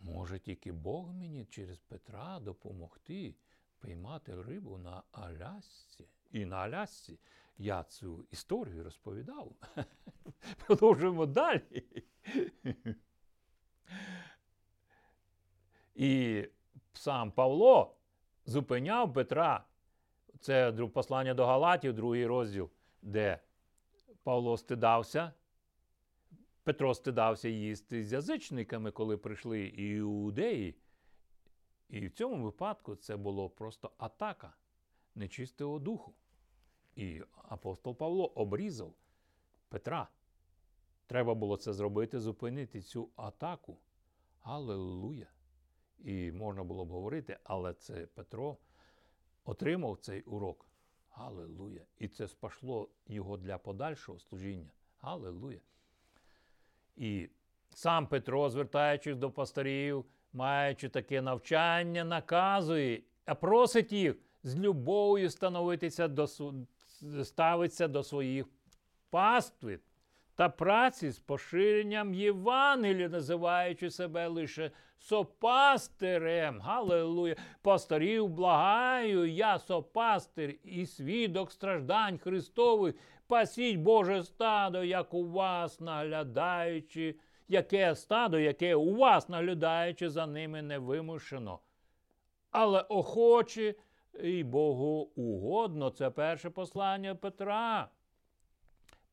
може 0.00 0.38
тільки 0.38 0.72
Бог 0.72 1.12
мені 1.12 1.44
через 1.44 1.78
Петра 1.78 2.40
допомогти 2.40 3.34
піймати 3.80 4.42
рибу 4.42 4.78
на 4.78 5.02
Алясці? 5.12 6.08
І 6.30 6.44
на 6.44 6.56
Алясці 6.56 7.18
я 7.58 7.84
цю 7.84 8.24
історію 8.30 8.84
розповідав. 8.84 9.52
Продовжуємо 10.66 11.26
далі. 11.26 12.04
І 15.98 16.44
сам 16.92 17.30
Павло 17.30 17.96
зупиняв 18.46 19.12
Петра. 19.12 19.64
Це 20.40 20.72
послання 20.72 21.34
до 21.34 21.46
Галатів, 21.46 21.92
другий 21.94 22.26
розділ, 22.26 22.70
де 23.02 23.40
Павло 24.22 24.56
стидався. 24.56 25.32
Петро 26.64 26.94
стидався 26.94 27.48
їсти 27.48 28.04
з 28.04 28.12
язичниками, 28.12 28.90
коли 28.90 29.16
прийшли 29.16 29.66
іудеї. 29.66 30.74
І 31.88 32.06
в 32.06 32.10
цьому 32.10 32.44
випадку 32.44 32.96
це 32.96 33.16
було 33.16 33.50
просто 33.50 33.90
атака 33.98 34.54
нечистого 35.14 35.78
духу. 35.78 36.14
І 36.96 37.22
апостол 37.48 37.96
Павло 37.96 38.26
обрізав 38.26 38.94
Петра. 39.68 40.08
Треба 41.06 41.34
було 41.34 41.56
це 41.56 41.72
зробити, 41.72 42.20
зупинити 42.20 42.82
цю 42.82 43.08
атаку. 43.16 43.78
Аллилуйя! 44.42 45.26
І 45.98 46.32
можна 46.32 46.64
було 46.64 46.84
б 46.84 46.88
говорити, 46.88 47.38
але 47.44 47.74
це 47.74 48.06
Петро 48.06 48.56
отримав 49.44 49.98
цей 50.00 50.22
урок. 50.22 50.66
Аллилуйя! 51.10 51.80
І 51.98 52.08
це 52.08 52.28
спашло 52.28 52.88
його 53.06 53.36
для 53.36 53.58
подальшого 53.58 54.18
служіння. 54.18 54.70
Аллилуйя! 55.00 55.60
І 56.96 57.28
сам 57.70 58.06
Петро, 58.06 58.50
звертаючись 58.50 59.16
до 59.16 59.30
пастирів, 59.30 60.04
маючи 60.32 60.88
таке 60.88 61.22
навчання, 61.22 62.04
наказує, 62.04 63.02
а 63.24 63.34
просить 63.34 63.92
їх 63.92 64.16
з 64.42 64.58
любов'ю 64.58 65.30
становитися 65.30 66.08
до, 66.08 66.26
ставитися 67.24 67.88
до 67.88 68.02
своїх 68.02 68.46
пастви 69.10 69.80
та 70.38 70.48
праці 70.48 71.10
з 71.10 71.18
поширенням 71.18 72.14
Євангелія, 72.14 73.08
називаючи 73.08 73.90
себе 73.90 74.26
лише 74.26 74.70
сопастирем. 74.98 76.60
Галилуя! 76.60 77.36
Пастирів 77.62 78.28
благаю, 78.28 79.30
я 79.30 79.58
сопастир 79.58 80.54
і 80.64 80.86
свідок 80.86 81.52
страждань 81.52 82.18
Христових. 82.18 82.94
Пасіть 83.26 83.76
Боже 83.76 84.22
стадо, 84.22 84.84
як 84.84 85.14
у 85.14 85.30
вас 85.30 85.80
наглядаючи, 85.80 87.14
яке 87.48 87.94
стадо, 87.94 88.38
яке 88.38 88.74
у 88.74 88.96
вас 88.96 89.28
наглядаючи 89.28 90.10
за 90.10 90.26
ними 90.26 90.62
невимушено. 90.62 91.58
Але 92.50 92.80
охоче 92.80 93.74
і 94.22 94.44
Богу 94.44 95.10
угодно. 95.16 95.90
Це 95.90 96.10
перше 96.10 96.50
послання 96.50 97.14
Петра. 97.14 97.88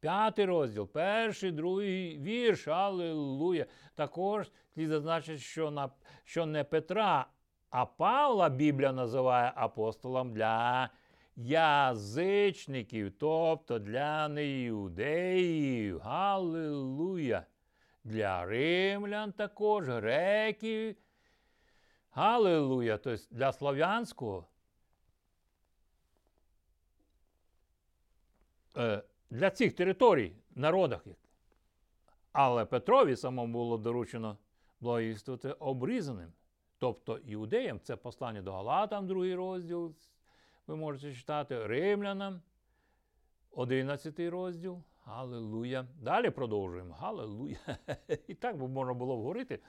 П'ятий 0.05 0.45
розділ, 0.45 0.87
перший, 0.87 1.51
другий 1.51 2.19
вірш, 2.19 2.67
Аллилуйя. 2.67 3.65
Також 3.95 4.51
слід 4.73 4.89
зазначити, 4.89 5.37
що, 5.37 5.71
на, 5.71 5.89
що 6.23 6.45
не 6.45 6.63
Петра, 6.63 7.27
а 7.69 7.85
Павла 7.85 8.49
Біблія 8.49 8.91
називає 8.91 9.53
апостолом 9.55 10.33
для 10.33 10.89
язичників, 11.35 13.13
тобто 13.19 13.79
для 13.79 14.27
неюдеїв. 14.27 15.99
Галилуя! 15.99 17.45
Для 18.03 18.45
римлян 18.45 19.31
також, 19.31 19.89
греків. 19.89 20.95
Галилуя! 22.11 22.97
Тобто 22.97 23.23
для 23.31 23.51
слав'янського. 23.51 24.47
Для 29.35 29.49
цих 29.49 29.73
територій, 29.73 30.35
народах. 30.55 31.05
Але 32.31 32.65
Петрові 32.65 33.15
самому 33.15 33.53
було 33.53 33.77
доручено 33.77 34.37
благовістувати 34.79 35.51
обрізаним. 35.51 36.31
Тобто 36.77 37.17
іудеям 37.17 37.79
це 37.83 37.95
послання 37.95 38.41
до 38.41 38.53
Галатам, 38.53 39.07
другий 39.07 39.35
розділ. 39.35 39.95
Ви 40.67 40.75
можете 40.75 41.13
читати 41.13 41.67
римлянам, 41.67 42.41
11 43.51 44.19
розділ. 44.19 44.81
Галилуя. 45.03 45.85
Далі 46.01 46.29
продовжуємо. 46.29 46.93
Галилуя. 46.93 47.57
І 48.27 48.33
так 48.33 48.57
би 48.57 48.67
можна 48.67 48.93
було 48.93 49.15
говорити. 49.15 49.59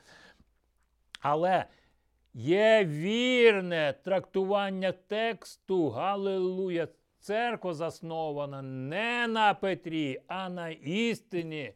Але 1.21 1.65
є 2.35 2.85
вірне 2.85 3.95
трактування 4.05 4.93
тексту. 4.93 5.89
Галилуя. 5.89 6.89
Церква 7.27 7.75
заснована 7.75 8.63
не 8.63 9.27
на 9.29 9.55
Петрі, 9.55 10.23
а 10.27 10.49
на 10.49 10.69
істині 10.69 11.75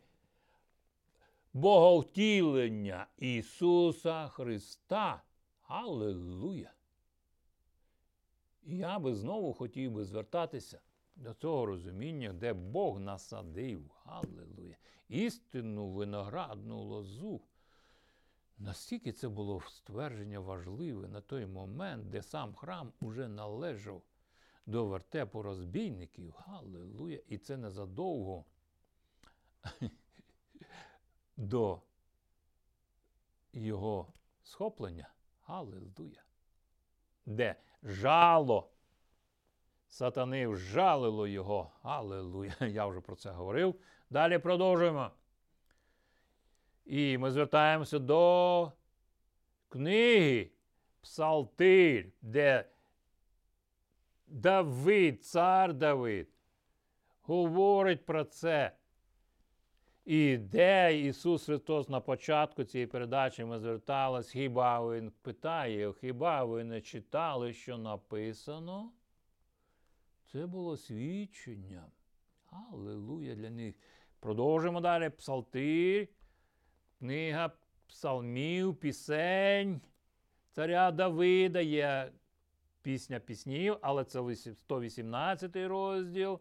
Боговтілення 1.52 3.06
Ісуса 3.18 4.28
Христа. 4.28 5.22
Аллилуйя! 5.62 6.72
І 8.62 8.77
я 8.77 8.98
би 8.98 9.14
знову 9.14 9.52
хотів 9.52 9.92
би 9.92 10.04
звертатися 10.04 10.81
до 11.16 11.35
цього 11.35 11.66
розуміння, 11.66 12.33
де 12.33 12.52
Бог 12.52 13.00
насадив, 13.00 13.90
Аллилуйя, 14.04 14.77
істинну 15.08 15.88
виноградну 15.88 16.83
лозу. 16.83 17.40
Настільки 18.58 19.12
це 19.12 19.29
було 19.29 19.60
ствердження 19.60 20.40
важливе 20.40 21.08
на 21.08 21.20
той 21.20 21.46
момент, 21.46 22.10
де 22.10 22.22
сам 22.22 22.54
храм 22.54 22.92
уже 23.00 23.29
належав 23.29 24.02
до 24.67 24.87
вертепу 24.87 25.42
розбійників. 25.42 26.35
Галилуя! 26.38 27.19
І 27.29 27.38
це 27.38 27.56
незадовго 27.56 28.44
до 31.37 31.81
його 33.52 34.13
схоплення. 34.42 35.08
Галилуя! 35.42 36.23
Де 37.27 37.56
жало 37.83 38.71
сатани 39.90 40.46
вжалило 40.46 41.27
його. 41.27 41.71
Аллилуйя. 41.83 42.54
Я 42.61 42.87
вже 42.87 43.00
про 43.00 43.17
це 43.17 43.31
говорив. 43.31 43.75
Далі 44.11 44.38
продовжуємо. 44.38 45.11
І 46.85 47.19
ми 47.19 47.31
звертаємося 47.31 47.98
до 47.98 48.73
книги 49.69 50.50
Псалтир, 51.00 52.06
де 52.23 52.65
Давид, 54.31 55.24
цар 55.24 55.74
Давид, 55.74 56.28
говорить 57.22 58.06
про 58.06 58.24
це. 58.24 58.76
І 60.04 60.37
де 60.37 61.00
Ісус 61.00 61.44
Христос 61.44 61.88
на 61.88 62.00
початку 62.00 62.64
цієї 62.64 62.87
передачі 62.87 63.44
ми 63.44 63.58
звертались, 63.58 64.31
хіба 64.31 64.94
Він 64.94 65.12
питає, 65.22 65.92
хіба 65.92 66.44
ви 66.44 66.64
не 66.64 66.81
читали, 66.81 67.52
що 67.52 67.78
написано? 67.78 68.92
Це 70.33 70.46
було 70.46 70.76
свідченням. 70.76 71.90
Аллилуйя 72.50 73.35
для 73.35 73.50
них. 73.50 73.74
Продовжуємо 74.20 74.81
далі. 74.81 75.10
Псалтир, 75.10 76.08
книга 76.98 77.52
псалмів, 77.87 78.76
пісень 78.76 79.81
царя 80.50 80.90
Давида 80.90 81.60
є 81.60 82.12
пісня 82.83 83.20
піснів, 83.20 83.76
але 83.81 84.04
це 84.04 84.35
118 84.54 85.56
розділ. 85.56 86.40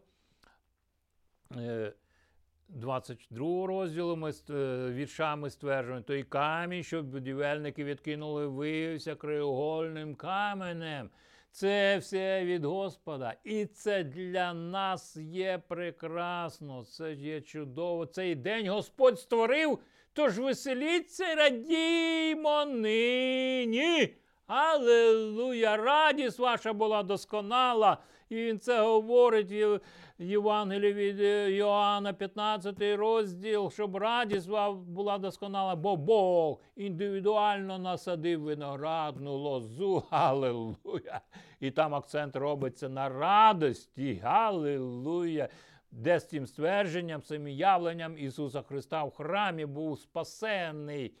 22 2.68 3.66
розділу 3.66 4.16
ми 4.16 4.32
е, 4.50 4.90
віршами 4.90 5.50
стверджуємо, 5.50 6.02
той 6.02 6.22
камінь, 6.22 6.82
що 6.82 7.02
будівельники 7.02 7.84
відкинули, 7.84 8.46
виявився 8.46 9.14
криогольним 9.14 10.14
каменем. 10.14 11.10
Це 11.52 11.98
все 11.98 12.44
від 12.44 12.64
Господа. 12.64 13.34
І 13.44 13.66
це 13.66 14.04
для 14.04 14.54
нас 14.54 15.16
є 15.16 15.62
прекрасно, 15.68 16.84
це 16.84 17.12
є 17.12 17.40
чудово. 17.40 18.06
Цей 18.06 18.34
день 18.34 18.68
Господь 18.68 19.20
створив, 19.20 19.78
тож 20.12 20.38
веселіться 20.38 21.32
і 21.32 21.34
радіймо 21.34 22.64
нині. 22.64 24.14
Аллилуйя! 24.50 25.76
Радість 25.76 26.38
ваша 26.38 26.72
була 26.72 27.02
досконала. 27.02 27.98
І 28.28 28.36
він 28.36 28.58
це 28.58 28.80
говорить 28.80 29.50
в 29.50 29.80
Євангелії 30.18 30.92
від 30.92 31.20
е, 31.20 31.50
Йоанна, 31.50 32.12
15 32.12 32.76
розділ, 32.80 33.70
щоб 33.70 33.96
радість 33.96 34.48
була 34.74 35.18
досконала, 35.18 35.76
бо 35.76 35.96
Бог 35.96 36.60
індивідуально 36.76 37.78
насадив 37.78 38.42
виноградну 38.42 39.36
лозу. 39.36 40.02
Аллилуйя! 40.10 41.20
І 41.60 41.70
там 41.70 41.94
акцент 41.94 42.36
робиться 42.36 42.88
на 42.88 43.08
радості. 43.08 44.20
Аллилуйя! 44.24 45.48
Де 45.90 46.20
з 46.20 46.28
цим 46.28 46.46
ствердженням, 46.46 47.22
цим 47.22 47.48
явленням 47.48 48.18
Ісуса 48.18 48.62
Христа 48.62 49.04
в 49.04 49.10
храмі 49.10 49.66
був 49.66 49.98
спасенний 49.98 51.14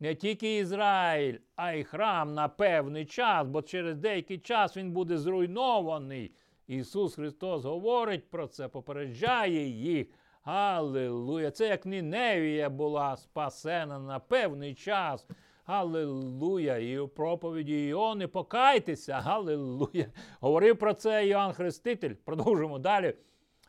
не 0.00 0.14
тільки 0.14 0.58
Ізраїль, 0.58 1.38
а 1.56 1.72
й 1.72 1.84
храм 1.84 2.34
на 2.34 2.48
певний 2.48 3.06
час, 3.06 3.48
бо 3.48 3.62
через 3.62 3.96
деякий 3.96 4.38
час 4.38 4.76
він 4.76 4.92
буде 4.92 5.18
зруйнований. 5.18 6.34
Ісус 6.66 7.14
Христос 7.14 7.64
говорить 7.64 8.30
про 8.30 8.46
це, 8.46 8.68
попереджає 8.68 9.68
їх. 9.68 10.06
Аллилуйя! 10.42 11.50
Це 11.50 11.68
як 11.68 11.86
Ніневія 11.86 12.70
була 12.70 13.16
спасена 13.16 13.98
на 13.98 14.18
певний 14.18 14.74
час. 14.74 15.26
Аллилуйя! 15.64 16.78
І 16.78 16.98
у 16.98 17.08
проповіді 17.08 17.86
Іони 17.86 18.26
покайтеся. 18.28 19.22
Аллилуйя! 19.24 20.06
Говорив 20.40 20.78
про 20.78 20.94
це 20.94 21.26
Іоанн 21.26 21.52
Хреститель. 21.52 22.14
Продовжуємо 22.24 22.78
далі. 22.78 23.14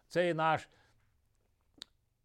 Цей 0.08 0.34
наш 0.34 0.70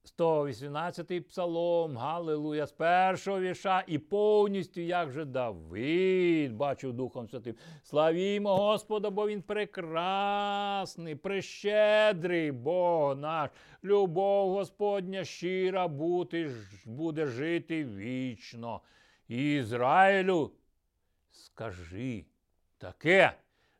118-й 0.07 1.21
псалом, 1.21 1.97
Галилуя, 1.97 2.67
з 2.67 2.73
першого 2.73 3.41
віша 3.41 3.85
і 3.87 3.99
повністю, 3.99 4.81
як 4.81 5.11
же 5.11 5.25
Давид, 5.25 6.53
бачив 6.53 6.93
Духом 6.93 7.29
Святим. 7.29 7.55
Славімо 7.83 8.57
Господа, 8.57 9.11
бо 9.11 9.29
Він 9.29 9.43
прекрасний, 9.43 11.15
прещедрий 11.15 12.53
Бог 12.53 13.19
наш. 13.19 13.51
Любов 13.85 14.51
Господня 14.51 15.25
щира 15.25 15.89
бути, 15.89 16.51
буде 16.85 17.27
жити 17.27 17.85
вічно. 17.85 18.81
Ізраїлю, 19.29 20.51
скажи 21.31 22.25
таке. 22.79 23.33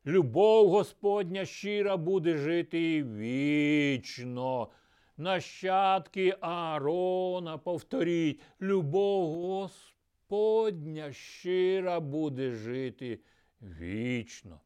Любов 0.05 0.69
Господня 0.69 1.45
щира 1.45 1.97
буде 1.97 2.37
жити 2.37 3.03
вічно 3.03 4.69
нащадки 5.17 6.37
Аарона, 6.41 7.57
повторіть, 7.57 8.41
любов 8.61 9.35
Господня 9.35 11.13
щира 11.13 11.99
буде 11.99 12.51
жити 12.51 13.19
вічно. 13.61 14.59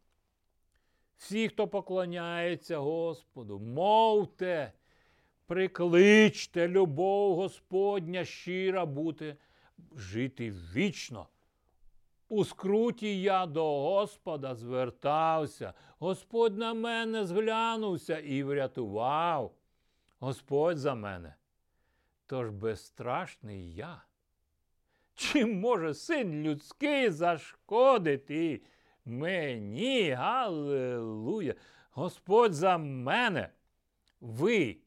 Всі, 1.18 1.48
хто 1.48 1.68
поклоняється 1.68 2.78
Господу, 2.78 3.60
мовте, 3.60 4.74
прикличте 5.46 6.68
любов 6.68 7.36
Господня 7.36 8.26
щира 8.26 8.86
буде 8.86 9.36
жити 9.96 10.54
вічно. 10.76 11.28
У 12.30 12.46
скруті 12.46 13.22
я 13.22 13.46
до 13.46 13.82
Господа 13.82 14.56
звертався, 14.56 15.74
Господь 16.00 16.58
на 16.58 16.74
мене 16.74 17.26
зглянувся 17.26 18.20
і 18.20 18.44
врятував. 18.44 19.54
Господь 20.24 20.78
за 20.78 20.96
мене. 20.96 21.36
Тож 22.26 22.50
безстрашний 22.50 23.74
я. 23.74 24.04
Чим 25.16 25.60
може 25.60 25.94
син 25.94 26.44
людський 26.44 27.10
зашкодити 27.10 28.62
мені? 29.06 30.12
Галилуя! 30.12 31.54
Господь 31.92 32.54
за 32.54 32.78
мене. 32.78 33.50
Ви 34.20 34.78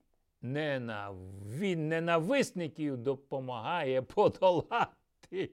він 0.43 1.89
ненависників 1.89 2.97
допомагає 2.97 4.03
подолати. 4.03 5.51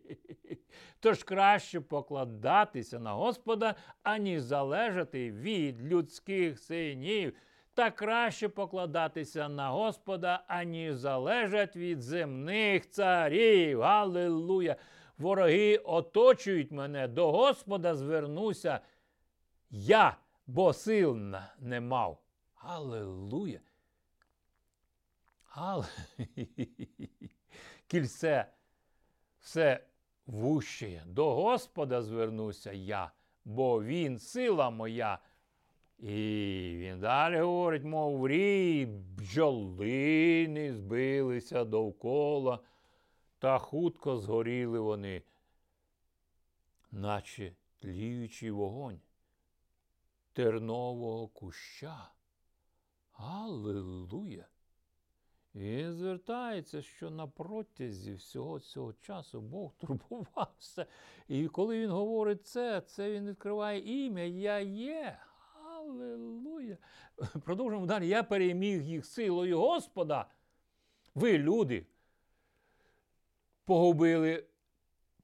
Тож 1.00 1.24
краще 1.24 1.82
покладатися 1.82 3.00
на 3.00 3.14
Господа, 3.14 3.76
аніж 4.04 4.42
залежати 4.42 5.32
від 5.32 5.82
людських 5.82 6.60
синів 6.60 7.34
та 7.74 7.92
краще 7.92 8.50
покладатися 8.50 9.50
на 9.50 9.70
Господа, 9.70 10.44
аніж 10.48 10.96
залежать 10.96 11.76
від 11.76 12.02
земних 12.02 12.90
царів. 12.90 13.84
Аллилуйя! 13.84 14.76
Вороги 15.18 15.78
оточують 15.78 16.72
мене, 16.72 17.08
до 17.08 17.32
Господа 17.32 17.96
звернуся. 17.96 18.80
Я, 19.70 20.18
бо 20.48 20.74
сил 20.74 21.18
не 21.60 21.82
мав. 21.82 22.22
Аллилуйя! 22.56 23.60
Аллилуйя! 25.50 25.88
Кільце 27.88 28.46
все 29.40 29.88
вущає. 30.26 31.04
До 31.06 31.36
Господа 31.36 32.02
звернуся 32.02 32.72
я, 32.72 33.12
бо 33.46 33.84
Він 33.84 34.20
сила 34.20 34.70
моя. 34.70 35.20
І 36.02 36.76
він 36.78 37.00
далі 37.00 37.40
говорить, 37.40 37.84
мов 37.84 38.28
рій 38.28 38.86
бджолини 38.86 40.74
збилися 40.74 41.66
довкола, 41.66 42.60
та 43.40 43.58
хутко 43.58 44.18
згоріли 44.18 44.80
вони, 44.80 45.24
наче 46.92 47.56
тліючий 47.80 48.52
вогонь 48.52 49.00
тернового 50.34 51.28
куща. 51.28 52.12
Аллилуйя! 53.14 54.46
І 55.54 55.86
звертається, 55.90 56.82
що 56.82 57.10
на 57.10 57.28
протязі 57.28 58.14
всього 58.14 58.60
цього 58.60 58.94
часу 58.94 59.42
Бог 59.42 59.74
турбувався. 59.80 60.86
І 61.28 61.48
коли 61.48 61.82
він 61.82 61.90
говорить 61.90 62.48
це, 62.48 62.82
це 62.82 63.12
він 63.12 63.28
відкриває 63.28 64.06
ім'я 64.06 64.26
Я 64.26 64.60
є. 64.60 65.20
Аллилуйя! 65.82 66.78
Продовжуємо 67.46 67.86
далі. 67.86 68.08
Я 68.08 68.24
переміг 68.24 68.82
їх 68.82 69.06
силою 69.06 69.60
Господа. 69.60 70.26
Ви, 71.16 71.38
люди, 71.38 71.86
погубили, 73.66 74.46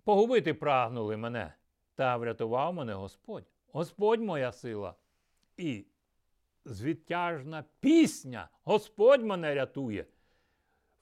погубити 0.03 0.53
прагнули 0.53 1.17
мене, 1.17 1.53
та 1.95 2.17
врятував 2.17 2.73
мене 2.73 2.93
Господь. 2.93 3.43
Господь 3.71 4.21
моя 4.21 4.51
сила. 4.51 4.95
І 5.57 5.85
звідтяжна 6.65 7.63
пісня. 7.79 8.49
Господь 8.63 9.23
мене 9.23 9.55
рятує. 9.55 10.05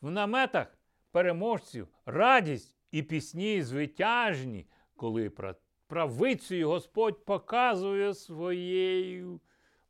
В 0.01 0.12
наметах 0.12 0.78
переможців 1.12 1.88
радість 2.06 2.76
і 2.91 3.03
пісні 3.03 3.64
звитяжні, 3.64 4.68
коли 4.95 5.30
правицею 5.88 6.70
Господь 6.70 7.26
показує 7.26 8.14
своєю 8.14 9.40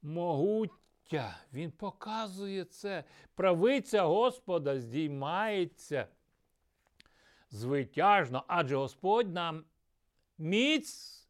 могуття. 0.02 1.38
Він 1.54 1.72
показує 1.72 2.66
це. 2.66 3.04
Правиця 3.36 4.04
Господа 4.04 4.80
здіймається 4.80 6.08
звитяжно, 7.52 8.44
адже 8.48 8.76
Господь 8.76 9.34
нам 9.34 9.64
міць 10.38 11.28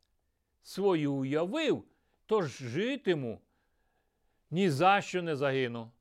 свою 0.63 1.13
уявив, 1.13 1.83
тож 2.25 2.57
житиму, 2.57 3.41
ні 4.51 4.69
за 4.69 5.01
що 5.01 5.21
не 5.21 5.35
загину. 5.35 5.91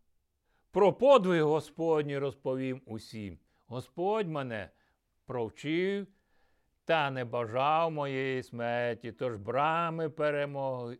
Про 0.70 0.92
подвиг 0.92 1.42
Господній 1.42 2.18
розповім 2.18 2.82
усім. 2.86 3.38
Господь 3.66 4.28
мене 4.28 4.70
провчив 5.26 6.06
та 6.84 7.10
не 7.10 7.24
бажав 7.24 7.90
моєї 7.90 8.42
смерті, 8.42 9.12
тож 9.12 9.36
брами 9.36 10.10
перемоги 10.10 10.98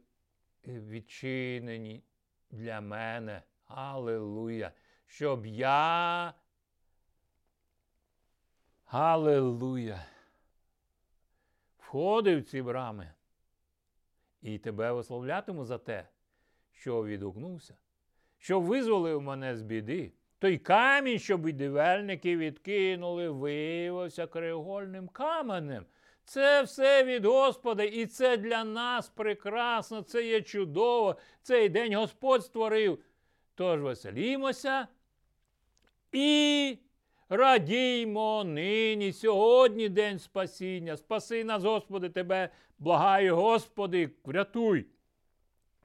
відчинені 0.66 2.04
для 2.50 2.80
мене. 2.80 3.42
Аллилуйя! 3.66 4.72
Щоб 5.06 5.46
я. 5.46 6.34
Аллилуйя! 8.84 10.06
Входив 11.78 12.40
в 12.40 12.44
ці 12.44 12.62
брами 12.62 13.12
і 14.42 14.58
тебе 14.58 14.92
висловлятиму 14.92 15.64
за 15.64 15.78
те, 15.78 16.08
що 16.72 17.04
відгукнувся, 17.04 17.76
що 18.38 18.60
визволив 18.60 19.22
мене 19.22 19.56
з 19.56 19.62
біди. 19.62 20.12
Той 20.44 20.58
камінь, 20.58 21.18
що 21.18 21.38
будівельники 21.38 22.36
відкинули, 22.36 23.28
виявився 23.28 24.26
кригольним 24.26 25.08
каменем. 25.08 25.86
Це 26.24 26.62
все 26.62 27.04
від 27.04 27.24
Господа, 27.24 27.82
і 27.82 28.06
це 28.06 28.36
для 28.36 28.64
нас 28.64 29.08
прекрасно, 29.08 30.02
це 30.02 30.26
є 30.26 30.42
чудово. 30.42 31.16
Цей 31.42 31.68
день 31.68 31.94
Господь 31.94 32.44
створив. 32.44 32.98
Тож 33.54 33.80
веселімося 33.80 34.88
і 36.12 36.78
радіймо 37.28 38.44
нині, 38.44 39.12
сьогодні 39.12 39.88
день 39.88 40.18
спасіння. 40.18 40.96
Спаси 40.96 41.44
нас, 41.44 41.64
Господи, 41.64 42.08
Тебе, 42.08 42.48
благаю, 42.78 43.36
Господи, 43.36 44.10
врятуй. 44.24 44.86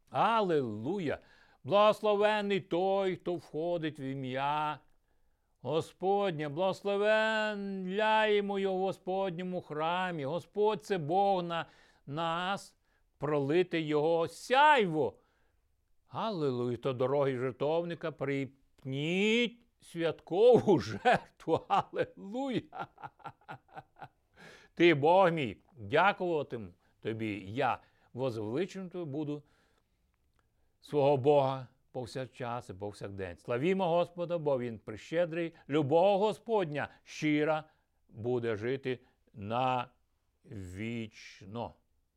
Аллилуйя! 0.09 1.19
Благословений 1.63 2.59
той, 2.59 3.15
хто 3.15 3.35
входить 3.35 3.99
в 3.99 4.01
ім'я 4.01 4.79
Господнє, 5.61 6.49
благословенляємо 6.49 8.59
його 8.59 8.77
в 8.77 8.79
Господньому 8.79 9.61
храмі. 9.61 10.25
Господь 10.25 10.85
це 10.85 10.97
Бог 10.97 11.43
на 11.43 11.65
нас, 12.07 12.75
пролити 13.17 13.81
Його 13.81 14.27
сяйво. 14.27 15.13
Аллилуйя, 16.07 16.77
то 16.77 16.93
дороги 16.93 17.37
жертовника 17.37 18.11
припніть 18.11 19.59
святкову 19.81 20.79
жертву. 20.79 21.65
Аллилуйя. 21.67 22.87
Ти 24.75 24.93
Бог 24.93 25.31
мій, 25.31 25.57
дякуватиму 25.77 26.67
тобі. 27.01 27.43
Я 27.47 27.79
возвеличеним 28.13 28.89
буду 28.93 29.43
свого 30.81 31.17
Бога 31.17 31.67
повсякчас 31.91 32.69
і 32.69 32.73
повсякдень. 32.73 33.37
Славімо 33.37 33.87
Господа, 33.87 34.37
бо 34.37 34.59
Він 34.59 34.79
прищедрий, 34.79 35.53
любов 35.69 36.19
Господня 36.19 36.89
щира 37.03 37.63
буде 38.09 38.55
жити 38.55 38.99
навічно. 40.45 40.53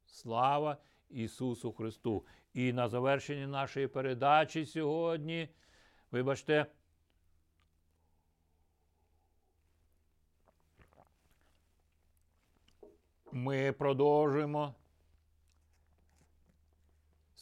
Слава 0.07 0.77
Ісусу 1.11 1.73
Христу! 1.73 2.27
І 2.55 2.73
на 2.73 2.89
завершенні 2.89 3.47
нашої 3.47 3.87
передачі 3.87 4.67
сьогодні, 4.67 5.49
вибачте, 6.11 6.67
ми 13.33 13.73
продовжуємо 13.73 14.75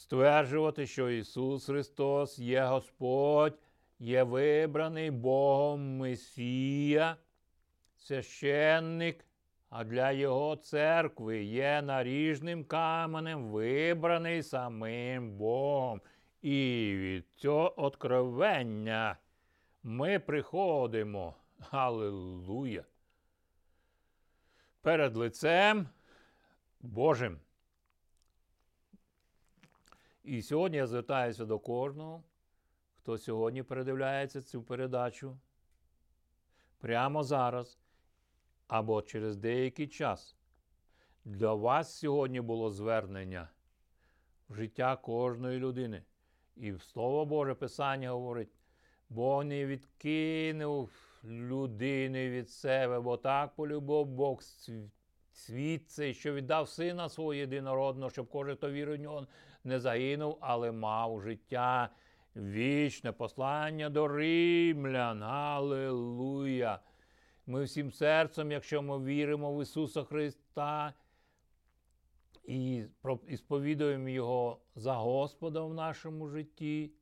стверджувати, 0.00 0.86
що 0.86 1.10
Ісус 1.10 1.66
Христос 1.66 2.38
є 2.38 2.64
Господь, 2.64 3.58
є 3.98 4.22
вибраний 4.22 5.10
Богом 5.10 5.96
Месія, 5.96 7.16
священник, 7.96 9.24
а 9.70 9.84
для 9.84 10.12
Його 10.12 10.56
церкви 10.56 11.42
є 11.44 11.82
наріжним 11.82 12.64
каменем, 12.64 13.50
вибраний 13.50 14.42
самим 14.42 15.36
Богом. 15.36 16.00
І 16.42 16.92
від 16.96 17.30
цього 17.30 17.82
откровення 17.82 19.16
ми 19.82 20.18
приходимо. 20.18 21.34
Аллилуйя! 21.70 22.84
Перед 24.82 25.16
лицем 25.16 25.88
Божим. 26.80 27.38
І 30.22 30.42
сьогодні 30.42 30.76
я 30.78 30.86
звертаюся 30.86 31.44
до 31.44 31.58
кожного, 31.58 32.24
хто 32.98 33.18
сьогодні 33.18 33.62
передивляється 33.62 34.42
цю 34.42 34.62
передачу 34.62 35.38
прямо 36.78 37.22
зараз 37.22 37.78
або 38.68 39.02
через 39.02 39.36
деякий 39.36 39.88
час. 39.88 40.36
Для 41.24 41.54
вас 41.54 41.98
сьогодні 41.98 42.40
було 42.40 42.70
звернення 42.70 43.48
в 44.48 44.54
життя 44.54 44.96
кожної 44.96 45.58
людини. 45.58 46.02
І 46.56 46.72
Слово 46.72 47.26
Боже 47.26 47.54
Писання 47.54 48.10
говорить, 48.10 48.52
Бог 49.08 49.44
не 49.44 49.66
відкинув 49.66 50.90
людини 51.24 52.30
від 52.30 52.50
себе, 52.50 53.00
бо 53.00 53.16
так 53.16 53.54
полюбив 53.54 54.06
Бог 54.06 54.42
світ 55.32 55.90
цей, 55.90 56.14
що 56.14 56.34
віддав 56.34 56.68
сина 56.68 57.08
свого 57.08 57.34
єдинородного, 57.34 58.10
щоб 58.10 58.28
кожен, 58.28 58.56
хто 58.56 58.70
вірить 58.70 59.00
в 59.00 59.02
нього, 59.02 59.26
не 59.64 59.80
загинув, 59.80 60.38
але 60.40 60.72
мав 60.72 61.22
життя 61.22 61.90
вічне 62.36 63.12
послання 63.12 63.90
до 63.90 64.08
римлян. 64.08 65.22
Аллилуйя! 65.22 66.80
Ми 67.46 67.64
всім 67.64 67.92
серцем, 67.92 68.52
якщо 68.52 68.82
ми 68.82 69.04
віримо 69.04 69.56
в 69.56 69.62
Ісуса 69.62 70.04
Христа 70.04 70.94
і 72.44 72.84
сповідуємо 73.36 74.08
Його 74.08 74.60
за 74.74 74.94
Господа 74.94 75.60
в 75.60 75.74
нашому 75.74 76.28
житті, 76.28 76.92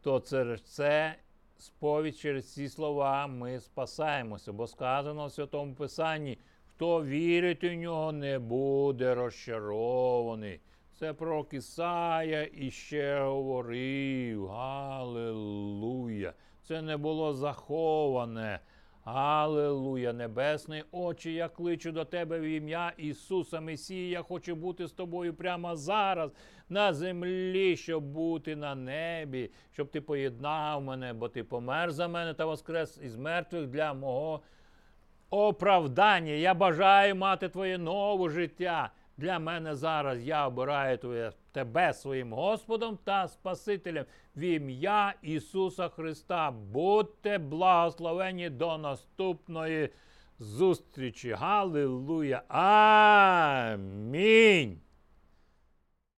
то 0.00 0.20
через 0.20 0.62
це 0.62 1.18
сповідь 1.58 2.16
через 2.16 2.52
ці 2.52 2.68
слова 2.68 3.26
ми 3.26 3.60
спасаємося, 3.60 4.52
бо 4.52 4.66
сказано 4.66 5.26
в 5.26 5.32
Святому 5.32 5.74
Писанні. 5.74 6.38
Хто 6.76 7.04
вірить 7.04 7.64
у 7.64 7.72
нього, 7.72 8.12
не 8.12 8.38
буде 8.38 9.14
розчарований. 9.14 10.60
Це 10.98 11.12
про 11.12 11.46
Ісая 11.52 12.48
іще 12.52 13.18
говорив. 13.20 14.46
Галилуя! 14.46 16.32
Це 16.62 16.82
не 16.82 16.96
було 16.96 17.34
заховане. 17.34 18.60
Аллилуйя, 19.04 20.12
Небесний 20.12 20.84
Отче, 20.92 21.30
я 21.30 21.48
кличу 21.48 21.92
до 21.92 22.04
Тебе 22.04 22.40
в 22.40 22.42
ім'я 22.42 22.92
Ісуса 22.96 23.60
Месія. 23.60 24.10
Я 24.10 24.22
хочу 24.22 24.56
бути 24.56 24.86
з 24.86 24.92
тобою 24.92 25.34
прямо 25.34 25.76
зараз 25.76 26.30
на 26.68 26.92
землі, 26.92 27.76
щоб 27.76 28.04
бути 28.04 28.56
на 28.56 28.74
небі, 28.74 29.50
щоб 29.72 29.90
ти 29.90 30.00
поєднав 30.00 30.82
мене, 30.82 31.12
бо 31.12 31.28
ти 31.28 31.44
помер 31.44 31.92
за 31.92 32.08
мене 32.08 32.34
та 32.34 32.46
воскрес 32.46 33.00
із 33.02 33.16
мертвих 33.16 33.66
для 33.66 33.94
мого 33.94 34.42
оправдання. 35.34 36.32
Я 36.32 36.54
бажаю 36.54 37.16
мати 37.16 37.48
твоє 37.48 37.78
нове 37.78 38.30
життя. 38.30 38.90
Для 39.16 39.38
мене 39.38 39.74
зараз 39.74 40.22
я 40.22 40.46
обираю 40.46 40.98
твоє, 40.98 41.32
тебе 41.52 41.92
своїм 41.92 42.32
Господом 42.32 42.98
та 43.04 43.28
Спасителем 43.28 44.04
в 44.36 44.40
ім'я 44.40 45.14
Ісуса 45.22 45.88
Христа. 45.88 46.50
Будьте 46.50 47.38
благословені 47.38 48.50
до 48.50 48.78
наступної 48.78 49.88
зустрічі. 50.38 51.30
Галилуя! 51.30 52.42
Амінь! 53.68 54.83